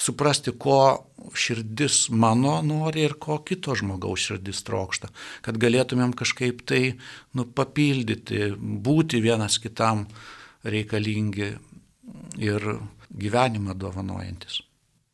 suprasti, 0.00 0.52
ko 0.58 0.80
širdis 1.36 2.08
mano 2.10 2.58
nori 2.64 3.04
ir 3.04 3.16
ko 3.20 3.40
kito 3.46 3.74
žmogaus 3.76 4.28
širdis 4.28 4.62
trokšta, 4.66 5.10
kad 5.44 5.58
galėtumėm 5.60 6.14
kažkaip 6.16 6.62
tai 6.68 6.94
nu, 7.36 7.44
papildyti, 7.44 8.50
būti 8.56 9.20
vienas 9.22 9.58
kitam 9.62 10.06
reikalingi 10.64 11.52
ir 12.40 12.72
gyvenimą 13.10 13.74
dovanojantis. 13.74 14.62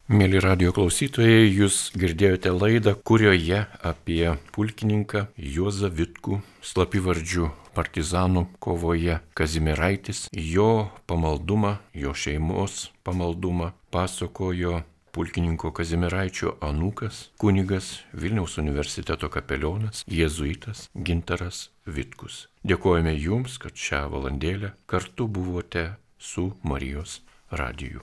Mėly 0.07 0.39
radio 0.39 0.71
klausytojai, 0.71 1.49
jūs 1.51 1.91
girdėjote 1.99 2.53
laidą, 2.55 2.93
kurioje 2.95 3.65
apie 3.83 4.37
pulkininką 4.55 5.25
Juozą 5.35 5.91
Vitkų, 5.91 6.39
slapivardžių 6.63 7.49
partizanų 7.75 8.45
kovoje 8.63 9.19
Kazimiraitis, 9.35 10.29
jo 10.31 10.93
pamaldumą, 11.11 11.81
jo 11.91 12.15
šeimos 12.15 12.93
pamaldumą 13.03 13.73
pasakojo 13.91 14.85
pulkininko 15.11 15.75
Kazimiraičio 15.75 16.55
anūkas, 16.63 17.33
kunigas 17.43 17.97
Vilniaus 18.15 18.61
universiteto 18.63 19.27
kapelionas, 19.27 20.07
jėzuitas 20.07 20.87
Gintaras 20.95 21.71
Vitkus. 21.83 22.45
Dėkojame 22.63 23.19
Jums, 23.19 23.59
kad 23.59 23.75
šią 23.75 24.07
valandėlę 24.15 24.77
kartu 24.87 25.27
buvote 25.27 25.97
su 26.15 26.53
Marijos 26.63 27.25
радію. 27.51 28.01